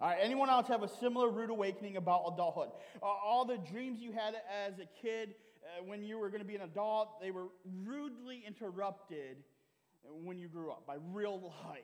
All 0.00 0.08
right, 0.08 0.18
anyone 0.22 0.48
else 0.48 0.66
have 0.68 0.82
a 0.82 0.88
similar 0.88 1.28
rude 1.28 1.50
awakening 1.50 1.98
about 1.98 2.22
adulthood? 2.32 2.70
Uh, 3.02 3.06
all 3.06 3.44
the 3.44 3.58
dreams 3.58 4.00
you 4.00 4.12
had 4.12 4.34
as 4.66 4.78
a 4.78 4.86
kid 5.02 5.34
uh, 5.62 5.84
when 5.84 6.02
you 6.02 6.18
were 6.18 6.30
going 6.30 6.40
to 6.40 6.46
be 6.46 6.56
an 6.56 6.62
adult, 6.62 7.20
they 7.20 7.30
were 7.30 7.48
rudely 7.84 8.42
interrupted 8.46 9.36
when 10.24 10.38
you 10.38 10.48
grew 10.48 10.70
up 10.70 10.86
by 10.86 10.96
real 11.12 11.52
life. 11.66 11.82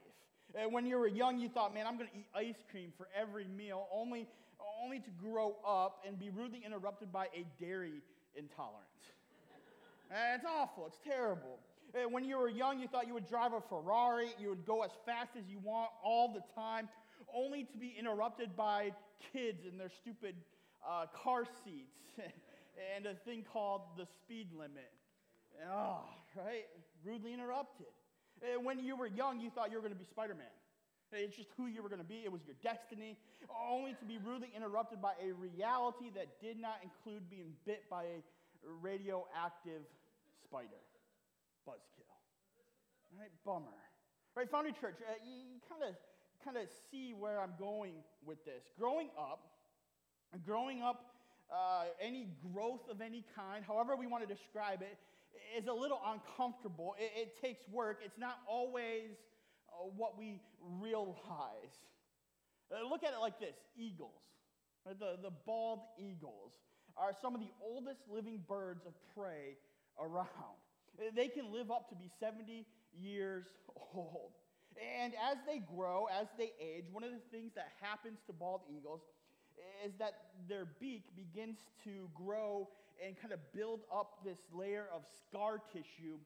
And 0.58 0.72
when 0.72 0.86
you 0.86 0.96
were 0.96 1.08
young, 1.08 1.38
you 1.38 1.50
thought, 1.50 1.74
man, 1.74 1.86
I'm 1.86 1.98
going 1.98 2.08
to 2.08 2.16
eat 2.16 2.26
ice 2.34 2.64
cream 2.70 2.90
for 2.96 3.06
every 3.14 3.46
meal, 3.48 3.86
only, 3.92 4.26
only 4.82 5.00
to 5.00 5.10
grow 5.22 5.56
up 5.66 5.98
and 6.06 6.18
be 6.18 6.30
rudely 6.30 6.62
interrupted 6.64 7.12
by 7.12 7.26
a 7.26 7.44
dairy 7.62 8.00
intolerance. 8.34 9.12
it's 10.34 10.46
awful, 10.46 10.86
it's 10.86 11.00
terrible. 11.04 11.58
When 12.10 12.24
you 12.24 12.38
were 12.38 12.48
young, 12.48 12.78
you 12.78 12.88
thought 12.88 13.06
you 13.06 13.14
would 13.14 13.28
drive 13.28 13.52
a 13.52 13.60
Ferrari, 13.60 14.28
you 14.38 14.48
would 14.50 14.66
go 14.66 14.82
as 14.82 14.90
fast 15.04 15.30
as 15.38 15.44
you 15.48 15.58
want 15.58 15.90
all 16.02 16.32
the 16.32 16.42
time, 16.54 16.88
only 17.34 17.64
to 17.64 17.78
be 17.78 17.94
interrupted 17.98 18.56
by 18.56 18.92
kids 19.32 19.64
in 19.70 19.78
their 19.78 19.90
stupid 19.90 20.34
uh, 20.86 21.06
car 21.22 21.44
seats 21.64 21.98
and 22.96 23.06
a 23.06 23.14
thing 23.24 23.44
called 23.52 23.82
the 23.96 24.06
speed 24.06 24.48
limit. 24.52 24.92
Oh, 25.70 26.00
right? 26.36 26.68
Rudely 27.04 27.32
interrupted. 27.32 27.86
When 28.62 28.78
you 28.78 28.96
were 28.96 29.06
young, 29.06 29.40
you 29.40 29.50
thought 29.50 29.70
you 29.70 29.76
were 29.76 29.82
going 29.82 29.94
to 29.94 29.98
be 29.98 30.04
Spider 30.04 30.34
Man. 30.34 30.52
It's 31.12 31.36
just 31.36 31.48
who 31.56 31.66
you 31.66 31.82
were 31.82 31.88
going 31.88 32.02
to 32.02 32.08
be. 32.08 32.26
It 32.26 32.32
was 32.32 32.42
your 32.44 32.56
destiny, 32.62 33.16
only 33.70 33.94
to 33.94 34.04
be 34.04 34.18
rudely 34.18 34.50
interrupted 34.54 35.00
by 35.00 35.14
a 35.22 35.32
reality 35.32 36.10
that 36.14 36.40
did 36.42 36.60
not 36.60 36.82
include 36.82 37.30
being 37.30 37.54
bit 37.64 37.88
by 37.88 38.04
a 38.04 38.18
radioactive 38.82 39.86
spider. 40.44 40.82
Buzzkill. 41.66 42.10
Right? 43.16 43.30
Bummer. 43.46 43.78
Right, 44.34 44.50
Foundry 44.50 44.74
Church, 44.76 45.00
uh, 45.00 45.16
you 45.24 45.56
kind 45.64 45.80
of 45.80 45.96
kind 46.46 46.56
of 46.58 46.68
see 46.92 47.12
where 47.12 47.40
I'm 47.40 47.54
going 47.58 47.94
with 48.24 48.44
this. 48.44 48.62
Growing 48.78 49.08
up, 49.18 49.48
growing 50.46 50.80
up, 50.80 51.16
uh, 51.52 51.84
any 52.00 52.28
growth 52.52 52.88
of 52.88 53.00
any 53.00 53.24
kind, 53.34 53.64
however 53.66 53.96
we 53.96 54.06
want 54.06 54.26
to 54.26 54.32
describe 54.32 54.80
it, 54.80 54.96
is 55.58 55.66
a 55.66 55.72
little 55.72 56.00
uncomfortable. 56.06 56.94
It, 56.98 57.10
it 57.16 57.40
takes 57.40 57.68
work. 57.68 57.98
It's 58.04 58.18
not 58.18 58.38
always 58.48 59.10
uh, 59.68 59.88
what 59.96 60.16
we 60.16 60.40
realize. 60.60 61.16
Uh, 62.70 62.88
look 62.88 63.02
at 63.02 63.12
it 63.12 63.20
like 63.20 63.40
this 63.40 63.56
eagles. 63.76 64.22
The, 64.86 65.18
the 65.20 65.32
bald 65.46 65.80
eagles 65.98 66.52
are 66.96 67.10
some 67.20 67.34
of 67.34 67.40
the 67.40 67.50
oldest 67.60 68.02
living 68.08 68.44
birds 68.48 68.86
of 68.86 68.92
prey 69.16 69.56
around. 70.00 70.28
They 71.14 71.26
can 71.26 71.52
live 71.52 71.72
up 71.72 71.88
to 71.90 71.96
be 71.96 72.08
70 72.20 72.64
years 72.96 73.46
old. 73.94 74.30
And 74.76 75.14
as 75.14 75.38
they 75.46 75.58
grow, 75.74 76.06
as 76.12 76.26
they 76.36 76.52
age, 76.60 76.84
one 76.92 77.04
of 77.04 77.10
the 77.10 77.22
things 77.30 77.52
that 77.54 77.68
happens 77.80 78.18
to 78.26 78.32
bald 78.32 78.62
eagles 78.68 79.00
is 79.84 79.92
that 79.98 80.12
their 80.48 80.66
beak 80.80 81.04
begins 81.16 81.58
to 81.84 82.08
grow 82.14 82.68
and 83.04 83.18
kind 83.20 83.32
of 83.32 83.40
build 83.54 83.80
up 83.92 84.24
this 84.24 84.38
layer 84.52 84.86
of 84.94 85.02
scar 85.28 85.60
tissue 85.72 86.18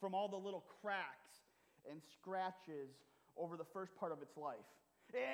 from 0.00 0.14
all 0.14 0.28
the 0.28 0.36
little 0.36 0.64
cracks 0.80 1.44
and 1.90 2.00
scratches 2.12 2.90
over 3.36 3.56
the 3.56 3.64
first 3.72 3.94
part 3.96 4.12
of 4.12 4.22
its 4.22 4.36
life. 4.36 4.64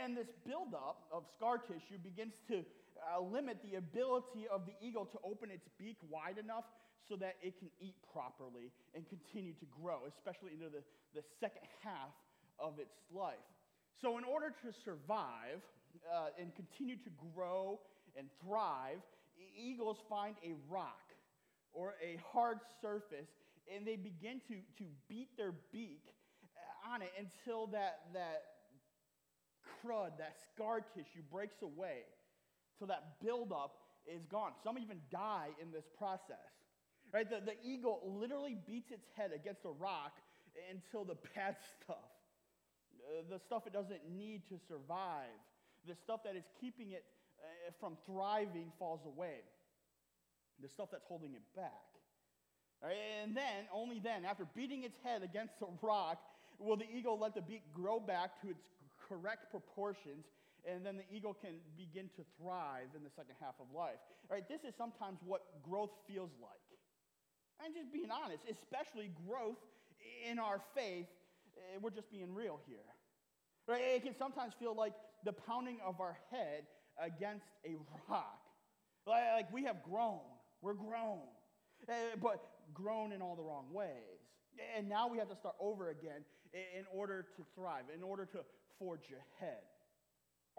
And 0.03 0.17
this 0.17 0.29
buildup 0.47 1.05
of 1.13 1.25
scar 1.37 1.59
tissue 1.59 1.99
begins 2.03 2.35
to 2.49 2.65
uh, 2.97 3.21
limit 3.21 3.59
the 3.63 3.77
ability 3.77 4.47
of 4.51 4.63
the 4.67 4.73
eagle 4.81 5.05
to 5.07 5.19
open 5.23 5.51
its 5.51 5.69
beak 5.79 5.97
wide 6.09 6.39
enough 6.39 6.65
so 7.09 7.17
that 7.17 7.37
it 7.43 7.59
can 7.59 7.71
eat 7.81 7.95
properly 8.13 8.73
and 8.95 9.05
continue 9.09 9.53
to 9.55 9.67
grow, 9.81 10.01
especially 10.09 10.53
into 10.53 10.69
the, 10.69 10.83
the 11.15 11.23
second 11.41 11.63
half 11.83 12.15
of 12.59 12.79
its 12.79 12.95
life. 13.15 13.47
So, 14.01 14.19
in 14.19 14.25
order 14.25 14.53
to 14.63 14.69
survive 14.85 15.63
uh, 16.13 16.29
and 16.39 16.55
continue 16.55 16.97
to 16.97 17.11
grow 17.35 17.81
and 18.17 18.29
thrive, 18.45 18.99
eagles 19.57 19.99
find 20.09 20.37
a 20.45 20.53
rock 20.69 21.13
or 21.73 21.95
a 22.03 22.19
hard 22.33 22.59
surface 22.81 23.29
and 23.73 23.87
they 23.87 23.97
begin 23.97 24.41
to, 24.49 24.55
to 24.79 24.85
beat 25.09 25.37
their 25.37 25.53
beak 25.73 26.03
uh, 26.57 26.95
on 26.95 27.03
it 27.03 27.11
until 27.19 27.67
that, 27.69 28.01
that 28.13 28.43
crud, 29.83 30.19
that 30.19 30.37
scar 30.55 30.81
tissue 30.81 31.23
breaks 31.31 31.63
away, 31.63 32.07
till 32.79 32.87
that 32.87 33.21
buildup 33.23 33.75
is 34.07 34.23
gone. 34.31 34.53
Some 34.63 34.79
even 34.79 34.99
die 35.11 35.49
in 35.61 35.73
this 35.73 35.85
process. 35.99 36.53
Right? 37.17 37.31
The, 37.31 37.41
the 37.41 37.57
eagle 37.65 38.03
literally 38.05 38.59
beats 38.69 38.91
its 38.91 39.09
head 39.17 39.31
against 39.35 39.65
a 39.65 39.71
rock 39.71 40.13
until 40.71 41.03
the 41.03 41.17
bad 41.35 41.57
stuff, 41.81 42.13
uh, 43.09 43.25
the 43.31 43.39
stuff 43.39 43.67
it 43.67 43.73
doesn't 43.73 44.05
need 44.05 44.43
to 44.51 44.61
survive, 44.69 45.33
the 45.89 45.95
stuff 45.95 46.21
that 46.25 46.37
is 46.37 46.45
keeping 46.61 46.93
it 46.93 47.05
uh, 47.41 47.73
from 47.81 47.97
thriving 48.05 48.71
falls 48.79 49.01
away, 49.07 49.41
the 50.61 50.69
stuff 50.69 50.91
that's 50.93 51.07
holding 51.09 51.33
it 51.33 51.41
back. 51.57 51.89
Right? 52.85 53.01
And 53.23 53.35
then, 53.35 53.65
only 53.73 53.99
then, 53.99 54.27
after 54.27 54.45
beating 54.55 54.85
its 54.85 54.99
head 55.03 55.23
against 55.23 55.55
a 55.63 55.73
rock, 55.81 56.21
will 56.59 56.77
the 56.77 56.91
eagle 56.95 57.19
let 57.19 57.35
the 57.35 57.41
beak 57.41 57.63
grow 57.73 57.99
back 57.99 58.39
to 58.43 58.51
its 58.51 58.61
correct 59.09 59.51
proportions, 59.51 60.27
and 60.69 60.85
then 60.85 60.99
the 60.99 61.17
eagle 61.17 61.33
can 61.33 61.55
begin 61.79 62.11
to 62.17 62.23
thrive 62.37 62.93
in 62.95 63.03
the 63.03 63.11
second 63.17 63.37
half 63.41 63.55
of 63.59 63.73
life. 63.75 64.05
Right? 64.31 64.47
This 64.47 64.65
is 64.69 64.75
sometimes 64.77 65.17
what 65.25 65.47
growth 65.65 65.97
feels 66.07 66.33
like. 66.43 66.66
I'm 67.65 67.73
just 67.75 67.93
being 67.93 68.11
honest, 68.11 68.45
especially 68.51 69.11
growth 69.27 69.59
in 70.29 70.39
our 70.39 70.61
faith. 70.75 71.07
Eh, 71.57 71.79
we're 71.81 71.91
just 71.91 72.11
being 72.11 72.35
real 72.35 72.61
here. 72.67 72.85
Right? 73.67 73.83
It 73.97 74.05
can 74.05 74.15
sometimes 74.17 74.55
feel 74.59 74.75
like 74.75 74.93
the 75.25 75.33
pounding 75.33 75.79
of 75.85 76.01
our 76.01 76.17
head 76.31 76.65
against 77.03 77.47
a 77.65 77.77
rock. 78.09 78.41
Like 79.07 79.53
we 79.53 79.65
have 79.65 79.83
grown, 79.83 80.21
we're 80.63 80.75
grown, 80.75 81.21
eh, 81.89 81.93
but 82.21 82.43
grown 82.75 83.13
in 83.13 83.23
all 83.23 83.37
the 83.37 83.43
wrong 83.43 83.67
ways. 83.73 84.21
And 84.77 84.89
now 84.89 85.09
we 85.09 85.19
have 85.19 85.29
to 85.29 85.37
start 85.37 85.55
over 85.61 85.91
again 85.91 86.25
in 86.53 86.85
order 86.93 87.27
to 87.37 87.43
thrive, 87.55 87.85
in 87.95 88.03
order 88.03 88.25
to 88.27 88.39
forge 88.79 89.11
ahead. 89.11 89.63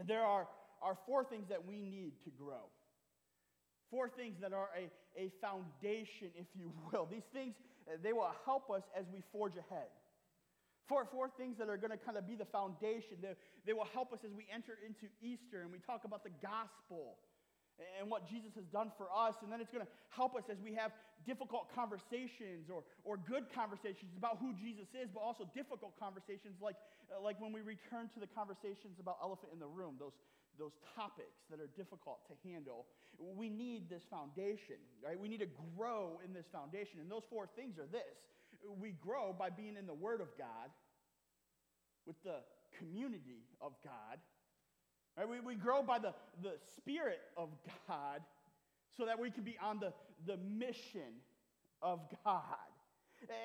There 0.06 0.22
are, 0.22 0.48
are 0.82 0.98
four 1.06 1.24
things 1.24 1.50
that 1.50 1.66
we 1.66 1.82
need 1.82 2.14
to 2.24 2.30
grow. 2.30 2.70
Four 3.90 4.10
things 4.10 4.36
that 4.42 4.54
are 4.54 4.70
a, 4.76 4.92
a 5.16 5.32
foundation, 5.40 6.30
if 6.36 6.48
you 6.56 6.72
will. 6.92 7.08
These 7.10 7.28
things, 7.32 7.56
eh, 7.88 7.98
they 8.04 8.14
will 8.14 8.32
help 8.46 8.70
us 8.70 8.84
as 8.98 9.06
we 9.14 9.24
forge 9.32 9.56
ahead. 9.56 9.88
Four, 10.88 11.08
four 11.12 11.30
things 11.36 11.58
that 11.60 11.68
are 11.68 11.76
going 11.76 11.92
to 11.92 12.00
kind 12.00 12.18
of 12.18 12.28
be 12.28 12.36
the 12.36 12.48
foundation. 12.48 13.20
They, 13.22 13.36
they 13.66 13.74
will 13.74 13.88
help 13.92 14.14
us 14.14 14.20
as 14.24 14.32
we 14.32 14.48
enter 14.48 14.80
into 14.80 15.12
Easter 15.20 15.62
and 15.62 15.72
we 15.72 15.80
talk 15.80 16.08
about 16.08 16.24
the 16.24 16.32
gospel 16.40 17.20
and 18.00 18.10
what 18.10 18.26
Jesus 18.26 18.56
has 18.56 18.66
done 18.72 18.92
for 18.98 19.12
us. 19.12 19.36
And 19.44 19.52
then 19.52 19.62
it's 19.62 19.70
going 19.70 19.86
to 19.86 19.92
help 20.10 20.36
us 20.36 20.48
as 20.50 20.58
we 20.64 20.74
have 20.74 20.92
difficult 21.28 21.68
conversations 21.76 22.72
or, 22.72 22.88
or 23.04 23.20
good 23.20 23.52
conversations 23.52 24.16
about 24.16 24.40
who 24.40 24.56
Jesus 24.56 24.88
is, 24.96 25.12
but 25.12 25.20
also 25.20 25.44
difficult 25.52 25.94
conversations 26.00 26.56
like, 26.64 26.80
uh, 27.12 27.20
like 27.20 27.36
when 27.44 27.52
we 27.52 27.62
return 27.62 28.10
to 28.16 28.20
the 28.24 28.30
conversations 28.32 28.98
about 29.00 29.20
elephant 29.22 29.52
in 29.52 29.60
the 29.60 29.68
room, 29.68 30.00
those, 30.00 30.16
those 30.60 30.74
topics 30.96 31.46
that 31.50 31.60
are 31.60 31.70
difficult 31.76 32.26
to 32.28 32.34
handle. 32.48 32.86
We 33.18 33.50
need 33.50 33.90
this 33.90 34.04
foundation, 34.10 34.82
right? 35.04 35.20
We 35.20 35.28
need 35.28 35.40
to 35.42 35.52
grow 35.78 36.20
in 36.26 36.34
this 36.34 36.46
foundation. 36.52 37.00
And 37.00 37.10
those 37.10 37.24
four 37.30 37.48
things 37.56 37.78
are 37.78 37.88
this 37.92 38.18
we 38.80 38.92
grow 38.92 39.36
by 39.38 39.50
being 39.50 39.76
in 39.78 39.86
the 39.86 39.94
Word 39.94 40.22
of 40.22 40.30
God, 40.38 40.72
with 42.06 42.16
the 42.24 42.40
community 42.80 43.44
of 43.62 43.74
God 43.84 44.18
Right? 45.18 45.28
We, 45.28 45.40
we 45.40 45.56
grow 45.56 45.82
by 45.82 45.98
the, 45.98 46.14
the 46.44 46.54
Spirit 46.78 47.20
of 47.36 47.50
God 47.88 48.22
so 48.96 49.06
that 49.06 49.20
we 49.20 49.32
can 49.32 49.44
be 49.44 49.58
on 49.62 49.80
the, 49.80 49.92
the 50.28 50.38
mission 50.38 51.22
of 51.82 52.00
God. 52.24 52.44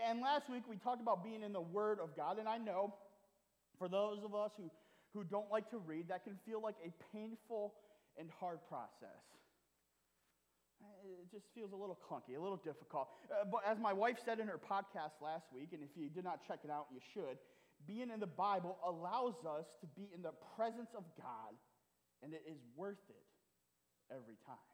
And 0.09 0.21
last 0.21 0.51
week 0.51 0.65
we 0.69 0.77
talked 0.77 1.01
about 1.01 1.25
being 1.25 1.43
in 1.43 1.53
the 1.53 1.61
Word 1.61 1.99
of 1.99 2.15
God. 2.15 2.39
And 2.39 2.47
I 2.47 2.59
know 2.59 2.95
for 3.79 3.89
those 3.89 4.19
of 4.23 4.35
us 4.35 4.51
who, 4.59 4.71
who 5.15 5.25
don't 5.25 5.51
like 5.51 5.71
to 5.71 5.79
read, 5.79 6.09
that 6.09 6.25
can 6.25 6.39
feel 6.47 6.61
like 6.61 6.77
a 6.85 6.91
painful 7.15 7.75
and 8.19 8.29
hard 8.39 8.59
process. 8.69 9.23
It 11.05 11.31
just 11.31 11.47
feels 11.55 11.73
a 11.73 11.77
little 11.77 11.99
clunky, 11.99 12.37
a 12.37 12.43
little 12.43 12.61
difficult. 12.63 13.09
Uh, 13.31 13.45
but 13.45 13.63
as 13.67 13.79
my 13.79 13.93
wife 13.93 14.17
said 14.25 14.41
in 14.41 14.49
her 14.49 14.59
podcast 14.59 15.23
last 15.23 15.47
week, 15.55 15.71
and 15.73 15.83
if 15.83 15.91
you 15.97 16.09
did 16.09 16.25
not 16.25 16.41
check 16.47 16.61
it 16.65 16.71
out, 16.71 16.87
you 16.93 17.01
should, 17.15 17.39
being 17.87 18.11
in 18.11 18.21
the 18.21 18.27
Bible 18.27 18.79
allows 18.87 19.35
us 19.47 19.67
to 19.81 19.87
be 19.95 20.09
in 20.15 20.23
the 20.23 20.33
presence 20.57 20.91
of 20.97 21.05
God, 21.17 21.55
and 22.23 22.33
it 22.33 22.43
is 22.49 22.59
worth 22.77 23.03
it 23.09 23.27
every 24.11 24.37
time. 24.47 24.72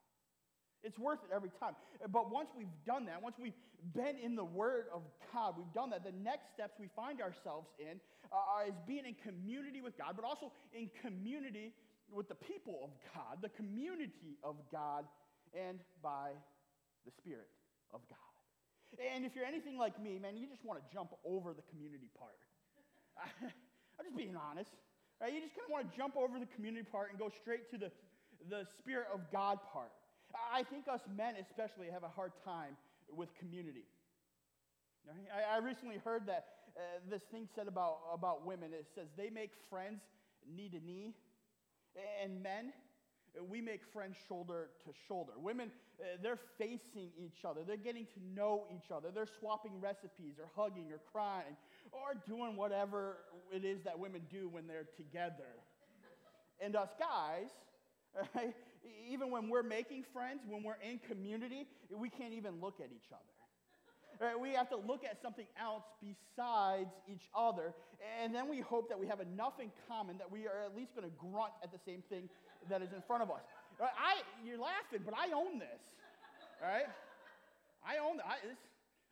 It's 0.83 0.99
worth 0.99 1.19
it 1.29 1.35
every 1.35 1.51
time. 1.59 1.75
But 2.11 2.31
once 2.31 2.51
we've 2.57 2.67
done 2.87 3.07
that, 3.07 3.23
once 3.23 3.37
we've 3.41 3.57
been 3.95 4.17
in 4.23 4.37
the 4.37 4.45
Word 4.45 4.87
of 4.95 5.03
God, 5.33 5.55
we've 5.57 5.73
done 5.75 5.91
that, 5.91 6.05
the 6.05 6.15
next 6.23 6.55
steps 6.55 6.75
we 6.79 6.89
find 6.95 7.21
ourselves 7.21 7.69
in 7.79 8.01
uh, 8.33 8.69
is 8.69 8.75
being 8.87 9.05
in 9.07 9.15
community 9.15 9.83
with 9.83 9.99
God, 9.99 10.15
but 10.15 10.25
also 10.25 10.53
in 10.73 10.91
community 11.03 11.75
with 12.13 12.29
the 12.29 12.35
people 12.35 12.81
of 12.85 12.91
God, 13.15 13.43
the 13.43 13.51
community 13.51 14.39
of 14.43 14.57
God, 14.71 15.05
and 15.53 15.81
by 16.03 16.31
the 17.05 17.13
Spirit 17.13 17.49
of 17.93 18.01
God. 18.09 18.19
And 19.15 19.25
if 19.25 19.37
you're 19.37 19.45
anything 19.45 19.77
like 19.77 20.01
me, 20.01 20.19
man, 20.19 20.37
you 20.37 20.47
just 20.47 20.65
want 20.65 20.81
to 20.81 20.87
jump 20.95 21.13
over 21.25 21.53
the 21.53 21.67
community 21.71 22.09
part. 22.19 22.39
I'm 23.43 24.05
just 24.07 24.17
being 24.17 24.37
honest. 24.37 24.71
Right? 25.21 25.35
You 25.35 25.41
just 25.41 25.55
kind 25.55 25.67
of 25.67 25.73
want 25.73 25.91
to 25.91 25.97
jump 25.97 26.17
over 26.17 26.39
the 26.39 26.49
community 26.55 26.87
part 26.87 27.11
and 27.11 27.19
go 27.19 27.29
straight 27.29 27.69
to 27.71 27.79
the, 27.79 27.91
the 28.49 28.65
Spirit 28.79 29.09
of 29.13 29.21
God 29.33 29.59
part. 29.73 29.93
I 30.35 30.63
think 30.63 30.89
us 30.89 31.01
men, 31.17 31.35
especially, 31.41 31.87
have 31.93 32.03
a 32.05 32.09
hard 32.09 32.33
time 32.45 32.77
with 33.15 33.29
community. 33.39 33.85
I, 35.55 35.59
recently 35.59 35.97
heard 36.05 36.27
that 36.27 36.47
uh, 36.77 36.81
this 37.09 37.23
thing 37.31 37.49
said 37.55 37.67
about, 37.67 37.99
about 38.13 38.47
women. 38.47 38.73
It 38.73 38.87
says 38.95 39.07
they 39.17 39.31
make 39.31 39.53
friends 39.71 40.01
knee 40.55 40.69
to 40.69 40.85
knee, 40.85 41.15
and 42.23 42.43
men, 42.43 42.73
we 43.49 43.61
make 43.61 43.81
friends 43.93 44.17
shoulder 44.29 44.69
to 44.85 44.91
shoulder. 45.07 45.33
Women, 45.37 45.71
uh, 46.01 46.17
they're 46.23 46.39
facing 46.59 47.11
each 47.19 47.45
other. 47.45 47.61
They're 47.67 47.77
getting 47.77 48.07
to 48.07 48.21
know 48.35 48.65
each 48.75 48.91
other. 48.91 49.09
They're 49.15 49.29
swapping 49.39 49.81
recipes 49.81 50.35
or 50.39 50.49
hugging 50.57 50.91
or 50.93 51.01
crying 51.13 51.57
or 51.93 52.15
doing 52.27 52.57
whatever 52.57 53.19
it 53.53 53.65
is 53.65 53.83
that 53.85 53.99
women 53.99 54.23
do 54.31 54.49
when 54.49 54.67
they're 54.67 54.89
together. 54.97 55.57
And 56.61 56.75
us 56.75 56.91
guys, 56.99 57.51
right, 58.35 58.55
even 59.11 59.31
when 59.31 59.49
we're 59.49 59.63
making 59.63 60.05
friends, 60.13 60.41
when 60.47 60.63
we're 60.63 60.81
in 60.83 60.99
community, 60.99 61.67
we 61.95 62.09
can't 62.09 62.33
even 62.33 62.61
look 62.61 62.81
at 62.81 62.91
each 62.93 63.11
other. 63.13 63.23
Right, 64.21 64.41
we 64.41 64.51
have 64.55 64.69
to 64.71 64.77
look 64.77 65.05
at 65.05 65.23
something 65.23 65.47
else 65.55 65.85
besides 66.03 66.91
each 67.07 67.31
other, 67.37 67.73
and 68.21 68.35
then 68.35 68.49
we 68.49 68.59
hope 68.59 68.89
that 68.89 68.99
we 68.99 69.07
have 69.07 69.21
enough 69.21 69.61
in 69.63 69.71
common 69.87 70.19
that 70.19 70.27
we 70.27 70.49
are 70.49 70.65
at 70.67 70.75
least 70.75 70.97
going 70.97 71.07
to 71.07 71.15
grunt 71.15 71.53
at 71.63 71.71
the 71.71 71.79
same 71.87 72.03
thing 72.11 72.29
that 72.69 72.83
is 72.83 72.93
in 72.93 73.01
front 73.07 73.23
of 73.23 73.31
us. 73.31 73.47
Right, 73.79 73.95
I, 73.95 74.19
you're 74.45 74.59
laughing, 74.59 75.07
but 75.07 75.15
I 75.15 75.31
own 75.31 75.61
this. 75.61 75.79
Right? 76.61 76.91
I 77.87 77.99
own. 78.03 78.17
This, 78.17 78.59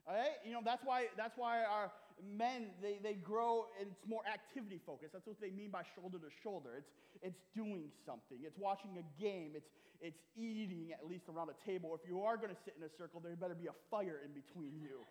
all 0.08 0.14
right? 0.14 0.42
You 0.44 0.52
know, 0.52 0.60
that's 0.64 0.82
why, 0.84 1.06
that's 1.16 1.38
why 1.38 1.62
our, 1.62 1.92
men, 2.24 2.72
they, 2.80 2.98
they 3.02 3.14
grow, 3.14 3.66
it's 3.80 4.06
more 4.08 4.22
activity 4.24 4.80
focused. 4.84 5.12
That's 5.12 5.26
what 5.26 5.40
they 5.40 5.50
mean 5.50 5.70
by 5.70 5.82
shoulder 5.94 6.18
to 6.18 6.30
shoulder. 6.42 6.76
It's, 6.78 6.90
it's 7.22 7.40
doing 7.54 7.92
something, 8.04 8.38
it's 8.44 8.58
watching 8.58 8.96
a 8.96 9.06
game, 9.20 9.52
it's, 9.54 9.68
it's 10.00 10.20
eating 10.36 10.92
at 10.92 11.08
least 11.08 11.24
around 11.28 11.48
a 11.48 11.58
table. 11.64 11.96
If 11.96 12.08
you 12.08 12.20
are 12.22 12.36
going 12.36 12.50
to 12.52 12.60
sit 12.64 12.74
in 12.76 12.84
a 12.84 12.92
circle, 12.96 13.20
there 13.20 13.36
better 13.36 13.56
be 13.56 13.68
a 13.68 13.78
fire 13.90 14.20
in 14.24 14.32
between 14.32 14.76
you. 14.80 15.04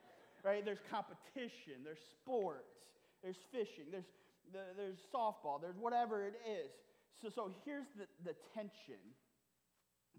Right? 0.44 0.64
There's 0.64 0.82
competition, 0.92 1.82
there's 1.84 2.02
sports, 2.22 2.70
there's 3.24 3.42
fishing, 3.52 3.90
there's, 3.90 4.06
there's 4.54 5.02
softball, 5.10 5.58
there's 5.62 5.78
whatever 5.78 6.22
it 6.26 6.38
is. 6.46 6.70
So, 7.22 7.30
so 7.34 7.52
here's 7.66 7.90
the, 7.98 8.06
the 8.22 8.36
tension 8.54 9.02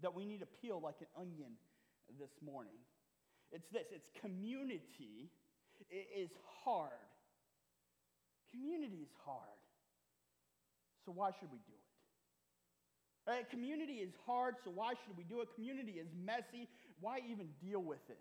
that 0.01 0.13
we 0.13 0.25
need 0.25 0.39
to 0.39 0.49
peel 0.61 0.81
like 0.83 0.99
an 0.99 1.07
onion 1.15 1.55
this 2.19 2.31
morning. 2.43 2.75
It's 3.51 3.67
this 3.71 3.87
it's 3.91 4.07
community 4.19 5.31
is 5.89 6.29
hard. 6.63 6.91
Community 8.51 8.97
is 9.03 9.11
hard. 9.25 9.59
So 11.05 11.11
why 11.11 11.31
should 11.39 11.51
we 11.51 11.59
do 11.59 11.73
it? 11.73 11.87
Right? 13.29 13.49
Community 13.49 13.99
is 13.99 14.13
hard, 14.25 14.55
so 14.63 14.71
why 14.71 14.93
should 15.03 15.17
we 15.17 15.23
do 15.23 15.41
it? 15.41 15.49
Community 15.55 15.99
is 15.99 16.07
messy. 16.15 16.69
Why 17.01 17.19
even 17.29 17.47
deal 17.59 17.83
with 17.83 18.03
it? 18.09 18.19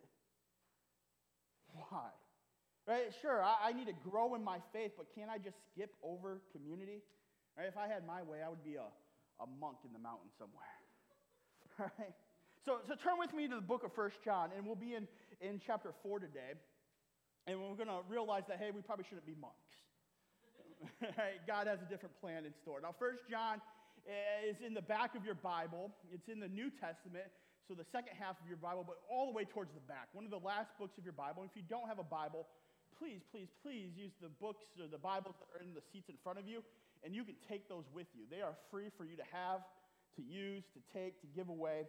Why? 1.70 2.10
Right? 2.86 3.10
Sure, 3.22 3.42
I, 3.42 3.70
I 3.70 3.72
need 3.72 3.86
to 3.86 3.94
grow 4.08 4.34
in 4.34 4.42
my 4.42 4.58
faith, 4.72 4.92
but 4.96 5.06
can't 5.14 5.30
I 5.30 5.38
just 5.38 5.56
skip 5.70 5.94
over 6.02 6.42
community? 6.50 7.02
Right? 7.56 7.66
If 7.66 7.76
I 7.76 7.86
had 7.86 8.06
my 8.06 8.22
way, 8.22 8.38
I 8.44 8.48
would 8.48 8.64
be 8.64 8.74
a, 8.74 8.86
a 9.42 9.46
monk 9.60 9.78
in 9.84 9.92
the 9.92 9.98
mountain 9.98 10.30
somewhere. 10.38 10.64
Right? 11.78 12.16
So, 12.64 12.78
so 12.88 12.94
turn 12.94 13.20
with 13.20 13.34
me 13.34 13.46
to 13.48 13.54
the 13.54 13.60
book 13.60 13.84
of 13.84 13.92
First 13.92 14.16
John, 14.24 14.48
and 14.56 14.64
we'll 14.64 14.80
be 14.80 14.94
in, 14.94 15.06
in 15.42 15.60
chapter 15.64 15.92
4 16.02 16.20
today. 16.20 16.56
And 17.46 17.62
we're 17.62 17.78
going 17.78 17.92
to 17.92 18.02
realize 18.10 18.42
that, 18.48 18.58
hey, 18.58 18.74
we 18.74 18.82
probably 18.82 19.06
shouldn't 19.06 19.26
be 19.26 19.38
monks. 19.38 19.70
God 21.46 21.66
has 21.66 21.78
a 21.78 21.88
different 21.88 22.18
plan 22.20 22.44
in 22.44 22.52
store. 22.62 22.82
Now, 22.82 22.94
First 22.98 23.22
John 23.30 23.62
eh, 24.02 24.50
is 24.50 24.58
in 24.64 24.74
the 24.74 24.82
back 24.82 25.14
of 25.14 25.24
your 25.24 25.38
Bible. 25.38 25.94
It's 26.10 26.28
in 26.28 26.42
the 26.42 26.50
New 26.50 26.74
Testament, 26.74 27.30
so 27.68 27.74
the 27.74 27.86
second 27.94 28.18
half 28.18 28.34
of 28.42 28.46
your 28.50 28.58
Bible, 28.58 28.82
but 28.82 28.98
all 29.06 29.30
the 29.30 29.34
way 29.34 29.46
towards 29.46 29.70
the 29.78 29.84
back. 29.86 30.10
One 30.12 30.26
of 30.26 30.34
the 30.34 30.42
last 30.42 30.74
books 30.78 30.98
of 30.98 31.04
your 31.06 31.14
Bible. 31.14 31.46
If 31.46 31.54
you 31.54 31.62
don't 31.62 31.86
have 31.86 32.02
a 32.02 32.06
Bible, 32.06 32.50
please, 32.98 33.22
please, 33.30 33.48
please 33.62 33.94
use 33.94 34.12
the 34.18 34.28
books 34.42 34.66
or 34.74 34.90
the 34.90 34.98
Bibles 34.98 35.38
that 35.38 35.48
are 35.54 35.62
in 35.62 35.70
the 35.70 35.86
seats 35.94 36.10
in 36.10 36.18
front 36.26 36.42
of 36.42 36.50
you, 36.50 36.66
and 37.06 37.14
you 37.14 37.22
can 37.22 37.38
take 37.46 37.68
those 37.70 37.86
with 37.94 38.10
you. 38.14 38.26
They 38.26 38.42
are 38.42 38.58
free 38.70 38.90
for 38.98 39.06
you 39.06 39.14
to 39.16 39.26
have, 39.30 39.62
to 40.18 40.22
use, 40.22 40.66
to 40.74 40.80
take, 40.90 41.20
to 41.22 41.28
give 41.30 41.48
away. 41.48 41.86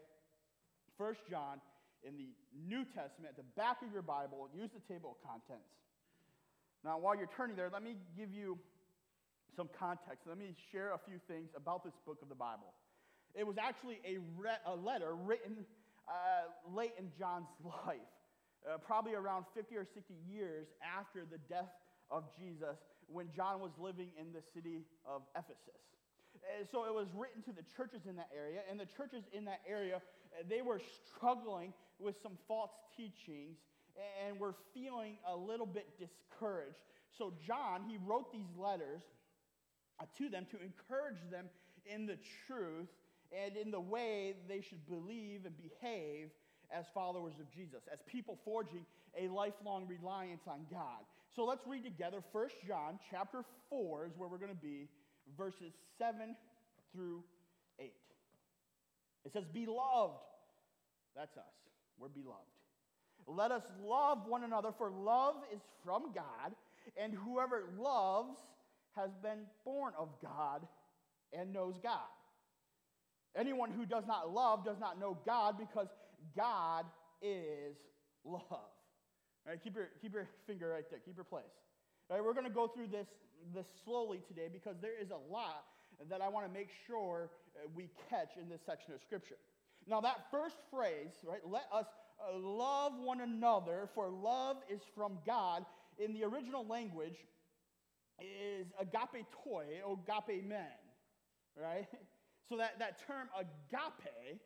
First 0.98 1.22
John 1.30 1.62
in 2.04 2.18
the 2.18 2.30
New 2.54 2.86
Testament, 2.86 3.34
at 3.34 3.38
the 3.38 3.50
back 3.56 3.82
of 3.82 3.92
your 3.92 4.02
Bible, 4.02 4.50
use 4.54 4.70
the 4.74 4.84
table 4.92 5.18
of 5.18 5.20
contents. 5.28 5.70
Now, 6.84 6.98
while 7.00 7.16
you're 7.16 7.30
turning 7.36 7.56
there, 7.56 7.70
let 7.72 7.84
me 7.84 7.96
give 8.18 8.32
you 8.32 8.58
some 9.56 9.70
context. 9.78 10.28
Let 10.28 10.38
me 10.38 10.54
share 10.72 10.94
a 10.94 11.00
few 11.02 11.20
things 11.28 11.50
about 11.56 11.84
this 11.84 11.94
book 12.06 12.22
of 12.22 12.30
the 12.30 12.36
Bible. 12.38 12.74
It 13.34 13.46
was 13.46 13.58
actually 13.58 14.00
a, 14.06 14.20
re- 14.38 14.62
a 14.66 14.76
letter 14.76 15.16
written 15.16 15.66
uh, 16.08 16.48
late 16.74 16.94
in 16.98 17.10
John's 17.18 17.50
life, 17.86 17.98
uh, 18.64 18.78
probably 18.78 19.14
around 19.14 19.46
50 19.56 19.76
or 19.76 19.86
60 19.86 20.14
years 20.30 20.68
after 20.86 21.26
the 21.26 21.38
death 21.50 21.70
of 22.10 22.24
Jesus, 22.38 22.78
when 23.08 23.28
John 23.36 23.60
was 23.60 23.72
living 23.80 24.10
in 24.20 24.32
the 24.32 24.42
city 24.54 24.86
of 25.06 25.24
Ephesus. 25.36 25.82
Uh, 26.38 26.64
so 26.72 26.86
it 26.86 26.94
was 26.94 27.08
written 27.16 27.42
to 27.44 27.52
the 27.52 27.66
churches 27.76 28.06
in 28.08 28.16
that 28.16 28.30
area, 28.36 28.62
and 28.70 28.80
the 28.80 28.88
churches 28.96 29.24
in 29.34 29.44
that 29.46 29.62
area, 29.68 29.98
uh, 29.98 30.44
they 30.48 30.62
were 30.62 30.80
struggling 31.10 31.74
with 32.00 32.16
some 32.22 32.38
false 32.48 32.72
teachings 32.96 33.58
and 34.26 34.40
were 34.40 34.56
feeling 34.74 35.18
a 35.28 35.36
little 35.36 35.66
bit 35.66 35.88
discouraged. 35.98 36.78
So 37.18 37.34
John, 37.46 37.84
he 37.88 37.98
wrote 38.06 38.32
these 38.32 38.50
letters 38.58 39.02
uh, 40.00 40.06
to 40.18 40.30
them 40.30 40.46
to 40.52 40.58
encourage 40.62 41.20
them 41.32 41.46
in 41.86 42.06
the 42.06 42.18
truth 42.46 42.90
and 43.32 43.58
in 43.58 43.72
the 43.72 43.80
way 43.80 44.36
they 44.48 44.62
should 44.62 44.86
believe 44.88 45.46
and 45.46 45.56
behave 45.58 46.30
as 46.72 46.86
followers 46.94 47.34
of 47.40 47.50
Jesus, 47.52 47.82
as 47.92 48.00
people 48.08 48.38
forging 48.44 48.86
a 49.18 49.28
lifelong 49.30 49.88
reliance 49.88 50.44
on 50.48 50.66
God. 50.70 51.04
So 51.36 51.46
let's 51.46 51.66
read 51.66 51.84
together 51.84 52.20
1 52.32 52.50
John 52.68 53.00
chapter 53.10 53.44
4 53.70 54.06
is 54.08 54.12
where 54.18 54.30
we're 54.30 54.38
going 54.38 54.52
to 54.52 54.56
be 54.56 54.88
verses 55.38 55.74
7 55.98 56.36
through 56.94 57.24
8. 57.80 57.92
It 59.26 59.34
says, 59.34 59.44
Beloved, 59.54 60.20
that's 61.16 61.38
us, 61.38 61.54
we're 62.00 62.10
beloved. 62.10 62.44
Let 63.28 63.52
us 63.52 63.64
love 63.84 64.20
one 64.28 64.44
another, 64.44 64.70
for 64.78 64.90
love 64.90 65.36
is 65.54 65.60
from 65.84 66.14
God, 66.14 66.56
and 66.96 67.14
whoever 67.14 67.64
loves 67.78 68.38
has 68.96 69.12
been 69.22 69.40
born 69.66 69.94
of 69.98 70.10
God 70.22 70.66
and 71.38 71.52
knows 71.52 71.76
God. 71.84 72.00
Anyone 73.36 73.72
who 73.72 73.86
does 73.86 74.06
not 74.08 74.34
love 74.34 74.64
does 74.64 74.80
not 74.80 75.00
know 75.00 75.18
God 75.26 75.58
because 75.58 75.88
God 76.36 76.86
is 77.22 77.76
love. 78.24 78.42
All 78.50 79.52
right, 79.54 79.62
keep 79.62 79.76
your, 79.76 79.90
keep 80.02 80.14
your 80.14 80.28
finger 80.48 80.70
right 80.70 80.86
there, 80.90 81.00
keep 81.06 81.16
your 81.16 81.26
place. 81.26 81.44
All 82.10 82.18
right, 82.18 82.26
we're 82.26 82.34
going 82.34 82.48
to 82.48 82.54
go 82.54 82.68
through 82.68 82.88
this 82.88 83.08
this 83.54 83.66
slowly 83.86 84.20
today 84.28 84.50
because 84.52 84.76
there 84.82 85.00
is 85.00 85.12
a 85.12 85.32
lot 85.32 85.66
that 86.10 86.22
I 86.22 86.28
want 86.28 86.48
to 86.48 86.52
make 86.52 86.70
sure 86.86 87.30
uh, 87.56 87.68
we 87.76 87.90
catch 88.10 88.30
in 88.42 88.50
this 88.50 88.62
section 88.66 88.94
of 88.94 89.02
Scripture. 89.02 89.38
Now, 89.90 90.02
that 90.02 90.30
first 90.32 90.58
phrase, 90.70 91.14
right, 91.24 91.40
let 91.46 91.68
us 91.74 91.86
uh, 92.20 92.38
love 92.38 92.94
one 93.00 93.22
another, 93.22 93.90
for 93.96 94.10
love 94.10 94.58
is 94.70 94.82
from 94.96 95.20
God, 95.26 95.66
in 95.98 96.14
the 96.14 96.24
original 96.24 96.66
language 96.66 97.16
is 98.20 98.68
agape 98.80 99.26
toi, 99.44 99.64
agape 99.86 100.44
men, 100.46 100.66
right? 101.62 101.88
So 102.50 102.58
that, 102.58 102.80
that 102.80 103.06
term 103.06 103.28
agape, 103.38 104.40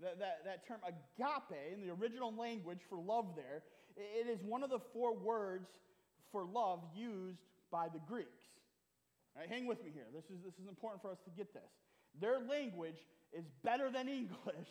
that, 0.00 0.18
that, 0.18 0.40
that 0.44 0.66
term 0.66 0.78
agape 0.86 1.72
in 1.72 1.80
the 1.86 1.92
original 1.92 2.34
language 2.34 2.80
for 2.88 2.98
love 2.98 3.34
there, 3.36 3.62
it 3.96 4.26
is 4.28 4.42
one 4.42 4.62
of 4.62 4.70
the 4.70 4.80
four 4.92 5.14
words 5.14 5.68
for 6.32 6.44
love 6.44 6.80
used 6.94 7.40
by 7.70 7.88
the 7.88 8.00
Greeks. 8.08 8.28
Hang 9.48 9.66
with 9.66 9.82
me 9.84 9.90
here. 9.94 10.06
This 10.14 10.24
is, 10.24 10.42
this 10.44 10.54
is 10.54 10.68
important 10.68 11.00
for 11.00 11.10
us 11.10 11.18
to 11.24 11.30
get 11.30 11.54
this. 11.54 11.70
Their 12.20 12.40
language 12.40 12.98
is 13.36 13.44
better 13.64 13.90
than 13.90 14.08
English 14.08 14.68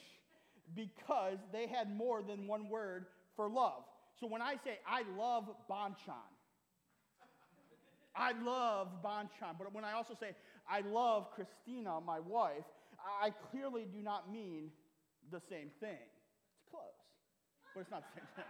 because 0.75 1.37
they 1.51 1.67
had 1.67 1.95
more 1.95 2.21
than 2.21 2.47
one 2.47 2.69
word 2.69 3.05
for 3.35 3.49
love. 3.49 3.83
So 4.19 4.27
when 4.27 4.41
I 4.41 4.55
say, 4.63 4.79
I 4.87 5.03
love 5.17 5.45
Bonchon, 5.69 6.13
I 8.15 8.33
love 8.43 8.89
Bonchon, 9.03 9.55
but 9.57 9.73
when 9.73 9.85
I 9.85 9.93
also 9.93 10.15
say, 10.19 10.35
I 10.69 10.81
love 10.81 11.27
Christina, 11.33 11.99
my 12.05 12.19
wife, 12.19 12.65
I 13.21 13.31
clearly 13.51 13.85
do 13.91 14.01
not 14.01 14.31
mean 14.31 14.71
the 15.31 15.39
same 15.49 15.69
thing. 15.79 15.97
It's 15.97 16.69
close, 16.69 16.83
but 17.73 17.81
it's 17.81 17.91
not 17.91 18.03
the 18.13 18.19
same 18.19 18.27
thing 18.35 18.45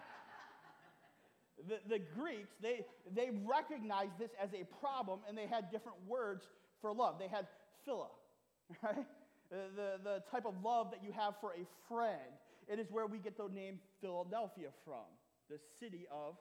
the, 1.67 1.79
the 1.89 1.99
Greeks, 1.99 2.49
they, 2.61 2.85
they 3.13 3.29
recognized 3.45 4.17
this 4.19 4.31
as 4.41 4.49
a 4.53 4.63
problem 4.79 5.19
and 5.27 5.37
they 5.37 5.47
had 5.47 5.71
different 5.71 5.97
words 6.07 6.43
for 6.81 6.93
love. 6.93 7.15
They 7.19 7.27
had 7.27 7.47
philia, 7.87 8.07
right? 8.83 9.05
Uh, 9.51 9.55
the, 9.75 9.89
the 10.03 10.23
type 10.31 10.45
of 10.45 10.53
love 10.63 10.91
that 10.91 11.03
you 11.03 11.11
have 11.11 11.33
for 11.41 11.53
a 11.53 11.65
friend. 11.87 12.37
It 12.67 12.77
is 12.77 12.87
where 12.91 13.07
we 13.07 13.17
get 13.17 13.35
the 13.35 13.47
name 13.47 13.79
Philadelphia 13.99 14.67
from, 14.85 15.09
the 15.49 15.57
city 15.79 16.05
of 16.11 16.35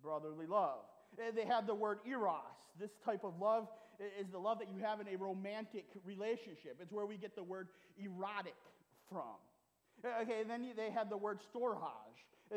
brotherly 0.00 0.46
love. 0.46 0.86
Uh, 1.18 1.32
they 1.34 1.44
had 1.44 1.66
the 1.66 1.74
word 1.74 1.98
eros. 2.06 2.36
This 2.78 2.92
type 3.04 3.24
of 3.24 3.40
love 3.40 3.66
is 3.98 4.28
the 4.30 4.38
love 4.38 4.60
that 4.60 4.68
you 4.68 4.78
have 4.78 5.00
in 5.00 5.08
a 5.08 5.16
romantic 5.16 5.86
relationship. 6.04 6.78
It's 6.80 6.92
where 6.92 7.06
we 7.06 7.16
get 7.16 7.34
the 7.34 7.42
word 7.42 7.68
erotic 7.98 8.54
from. 9.10 9.34
Uh, 10.04 10.22
okay, 10.22 10.40
and 10.40 10.50
then 10.50 10.64
they 10.76 10.90
have 10.90 11.10
the 11.10 11.16
word 11.16 11.40
storge. 11.52 11.82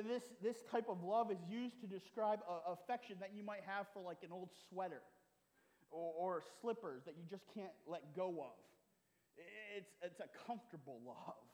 This, 0.08 0.24
this 0.42 0.58
type 0.72 0.86
of 0.88 1.04
love 1.04 1.32
is 1.32 1.40
used 1.50 1.82
to 1.82 1.88
describe 1.88 2.40
a, 2.48 2.72
affection 2.74 3.16
that 3.20 3.32
you 3.36 3.44
might 3.44 3.64
have 3.66 3.88
for 3.94 4.02
like 4.02 4.20
an 4.24 4.32
old 4.32 4.50
sweater 4.70 5.02
or, 5.90 6.14
or 6.18 6.44
slippers 6.62 7.02
that 7.06 7.16
you 7.18 7.24
just 7.30 7.44
can't 7.54 7.74
let 7.88 8.16
go 8.16 8.30
of. 8.40 8.71
It's, 9.38 9.92
it's 10.02 10.20
a 10.20 10.30
comfortable 10.48 11.00
love. 11.06 11.46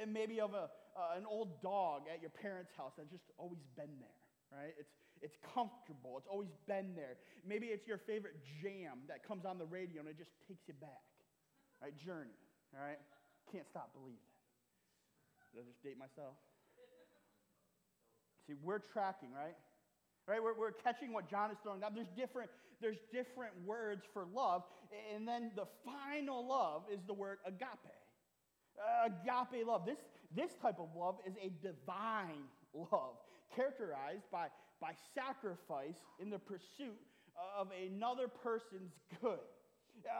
And 0.00 0.12
maybe 0.12 0.40
of 0.40 0.54
a, 0.54 0.72
uh, 0.96 1.16
an 1.16 1.24
old 1.28 1.60
dog 1.60 2.08
at 2.12 2.20
your 2.20 2.30
parents' 2.32 2.72
house 2.76 2.92
that's 2.96 3.10
just 3.10 3.28
always 3.36 3.60
been 3.76 4.00
there, 4.00 4.20
right? 4.48 4.72
It's, 4.78 4.92
it's 5.20 5.36
comfortable. 5.54 6.16
It's 6.16 6.28
always 6.30 6.52
been 6.66 6.96
there. 6.96 7.16
Maybe 7.46 7.68
it's 7.68 7.86
your 7.86 7.98
favorite 7.98 8.36
jam 8.62 9.04
that 9.08 9.26
comes 9.26 9.44
on 9.44 9.58
the 9.58 9.66
radio 9.66 10.00
and 10.00 10.08
it 10.08 10.16
just 10.16 10.32
takes 10.48 10.64
you 10.68 10.74
back, 10.80 11.04
right? 11.82 11.92
Journey, 12.00 12.36
all 12.72 12.80
right? 12.80 13.00
Can't 13.52 13.68
stop 13.68 13.92
believing. 13.92 14.24
Did 15.52 15.62
I 15.62 15.64
just 15.68 15.82
date 15.84 15.98
myself? 15.98 16.34
See, 18.46 18.54
we're 18.62 18.80
tracking, 18.80 19.32
right? 19.32 19.56
Right? 20.26 20.42
We're, 20.42 20.58
we're 20.58 20.72
catching 20.72 21.12
what 21.12 21.28
John 21.28 21.50
is 21.50 21.58
throwing 21.62 21.80
down. 21.80 21.92
There's 21.94 22.12
different, 22.16 22.50
there's 22.80 22.98
different 23.12 23.52
words 23.64 24.02
for 24.12 24.26
love. 24.34 24.62
And 25.14 25.28
then 25.28 25.52
the 25.54 25.66
final 25.84 26.46
love 26.46 26.82
is 26.92 27.00
the 27.06 27.14
word 27.14 27.38
agape. 27.46 27.68
Uh, 28.78 29.08
agape 29.08 29.66
love. 29.66 29.84
This, 29.84 29.98
this 30.34 30.52
type 30.62 30.78
of 30.78 30.88
love 30.96 31.16
is 31.26 31.34
a 31.42 31.50
divine 31.62 32.48
love, 32.72 33.16
characterized 33.54 34.24
by, 34.32 34.46
by 34.80 34.92
sacrifice 35.14 35.96
in 36.20 36.30
the 36.30 36.38
pursuit 36.38 36.98
of 37.58 37.68
another 37.86 38.28
person's 38.28 38.92
good. 39.20 39.38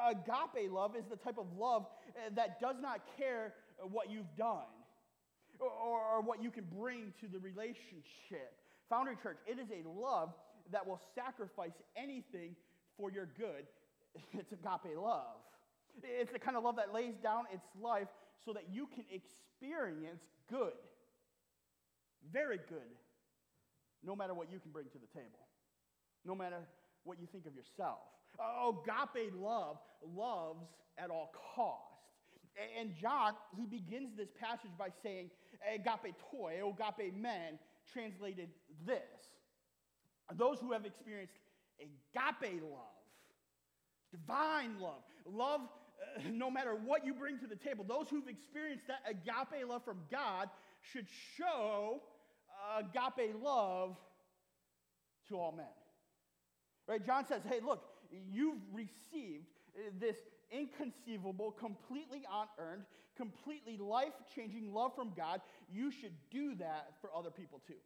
Agape 0.09 0.71
love 0.71 0.97
is 0.97 1.05
the 1.11 1.17
type 1.17 1.39
of 1.39 1.47
love 1.57 1.87
uh, 2.11 2.31
that 2.35 2.61
does 2.61 2.77
not 2.81 3.01
care 3.17 3.55
what 3.91 4.11
you've 4.11 4.37
done 4.37 4.71
or, 5.59 6.01
or 6.01 6.23
what 6.23 6.43
you 6.43 6.51
can 6.51 6.65
bring 6.79 7.13
to 7.21 7.27
the 7.29 7.39
relationship. 7.39 8.53
Foundry 8.91 9.17
Church, 9.23 9.39
it 9.47 9.59
is 9.59 9.69
a 9.71 9.89
love 9.89 10.33
that 10.73 10.87
will 10.87 11.01
sacrifice 11.15 11.75
anything 11.97 12.57
for 12.97 13.11
your 13.11 13.29
good. 13.39 13.67
It's 14.33 14.53
agape 14.53 14.97
love. 14.97 15.43
It's 16.03 16.33
the 16.33 16.39
kind 16.39 16.57
of 16.57 16.63
love 16.63 16.77
that 16.77 16.93
lays 16.93 17.15
down 17.23 17.45
its 17.53 17.67
life 17.81 18.09
so 18.45 18.53
that 18.53 18.65
you 18.71 18.87
can 18.87 19.05
experience 19.11 20.23
good, 20.51 20.73
very 22.33 22.59
good, 22.69 22.95
no 24.05 24.15
matter 24.15 24.35
what 24.35 24.51
you 24.53 24.61
can 24.61 24.71
bring 24.71 24.87
to 24.87 24.99
the 24.99 25.07
table, 25.19 25.49
no 26.25 26.35
matter 26.35 26.59
what 27.05 27.21
you 27.21 27.27
think 27.31 27.47
of 27.47 27.55
yourself. 27.55 27.99
Oh, 28.41 28.83
agape 28.83 29.33
love 29.37 29.79
loves 30.15 30.67
at 30.99 31.11
all 31.11 31.33
costs. 31.55 31.91
And 32.79 32.95
John, 32.95 33.35
he 33.57 33.67
begins 33.67 34.11
this 34.17 34.29
passage 34.39 34.71
by 34.79 34.89
saying, 35.03 35.31
agape 35.67 36.15
toi, 36.31 36.53
agape 36.63 37.15
men, 37.17 37.59
translated 37.93 38.49
this. 38.87 38.99
Those 40.35 40.59
who 40.61 40.73
have 40.73 40.87
experienced 40.87 41.35
agape 41.81 42.63
love, 42.63 42.95
divine 44.11 44.81
love, 44.81 45.03
love 45.27 45.61
uh, 45.63 46.23
no 46.33 46.51
matter 46.51 46.75
what 46.75 47.05
you 47.05 47.15
bring 47.15 47.39
to 47.39 47.47
the 47.47 47.57
table, 47.57 47.85
those 47.87 48.09
who've 48.09 48.29
experienced 48.29 48.87
that 48.87 49.01
agape 49.09 49.69
love 49.69 49.85
from 49.85 49.99
God 50.11 50.49
should 50.93 51.07
show 51.37 52.01
agape 52.79 53.35
love 53.43 53.97
to 55.29 55.37
all 55.37 55.53
men. 55.53 55.67
Right? 56.87 57.05
John 57.05 57.27
says, 57.27 57.43
hey, 57.49 57.61
look, 57.65 57.83
you've 58.11 58.61
received 58.73 59.47
this 59.99 60.17
inconceivable, 60.51 61.53
completely 61.53 62.23
unearned, 62.31 62.85
completely 63.17 63.77
life 63.77 64.13
changing 64.35 64.73
love 64.73 64.95
from 64.95 65.13
God. 65.17 65.41
You 65.73 65.91
should 65.91 66.15
do 66.31 66.55
that 66.57 66.95
for 67.01 67.11
other 67.15 67.31
people 67.31 67.61
too. 67.67 67.81